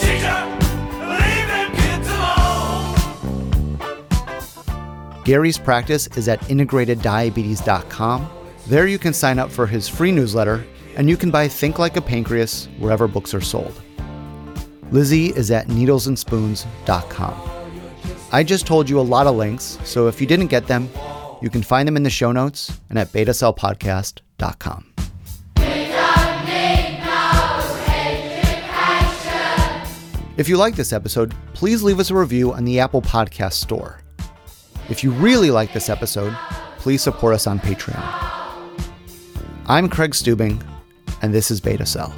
teacher, 0.00 0.46
Gary's 5.24 5.56
practice 5.56 6.08
is 6.08 6.28
at 6.28 6.40
integrateddiabetes.com. 6.42 8.30
There 8.66 8.86
you 8.86 8.98
can 8.98 9.14
sign 9.14 9.38
up 9.38 9.50
for 9.50 9.66
his 9.66 9.88
free 9.88 10.12
newsletter, 10.12 10.66
and 10.96 11.08
you 11.08 11.16
can 11.16 11.30
buy 11.30 11.48
Think 11.48 11.78
Like 11.78 11.96
a 11.96 12.02
Pancreas 12.02 12.68
wherever 12.78 13.08
books 13.08 13.32
are 13.32 13.40
sold. 13.40 13.80
Lizzie 14.90 15.26
is 15.28 15.50
at 15.50 15.68
needlesandspoons.com. 15.68 17.50
I 18.32 18.42
just 18.42 18.66
told 18.66 18.88
you 18.88 18.98
a 18.98 19.02
lot 19.02 19.26
of 19.26 19.36
links, 19.36 19.78
so 19.84 20.06
if 20.08 20.20
you 20.20 20.26
didn't 20.26 20.48
get 20.48 20.66
them, 20.66 20.88
you 21.42 21.50
can 21.50 21.62
find 21.62 21.86
them 21.86 21.96
in 21.96 22.02
the 22.02 22.10
show 22.10 22.32
notes 22.32 22.78
and 22.88 22.98
at 22.98 23.08
betacellpodcast.com. 23.08 24.86
If 30.36 30.48
you 30.48 30.56
like 30.56 30.74
this 30.74 30.92
episode, 30.94 31.34
please 31.52 31.82
leave 31.82 32.00
us 32.00 32.10
a 32.10 32.14
review 32.14 32.52
on 32.52 32.64
the 32.64 32.80
Apple 32.80 33.02
Podcast 33.02 33.54
Store. 33.54 34.00
If 34.88 35.04
you 35.04 35.10
really 35.10 35.50
like 35.50 35.72
this 35.74 35.90
episode, 35.90 36.34
please 36.78 37.02
support 37.02 37.34
us 37.34 37.46
on 37.46 37.58
Patreon. 37.60 38.00
I'm 39.66 39.88
Craig 39.88 40.12
Stubing, 40.12 40.64
and 41.20 41.34
this 41.34 41.50
is 41.50 41.60
Beta 41.60 41.84
Cell. 41.84 42.14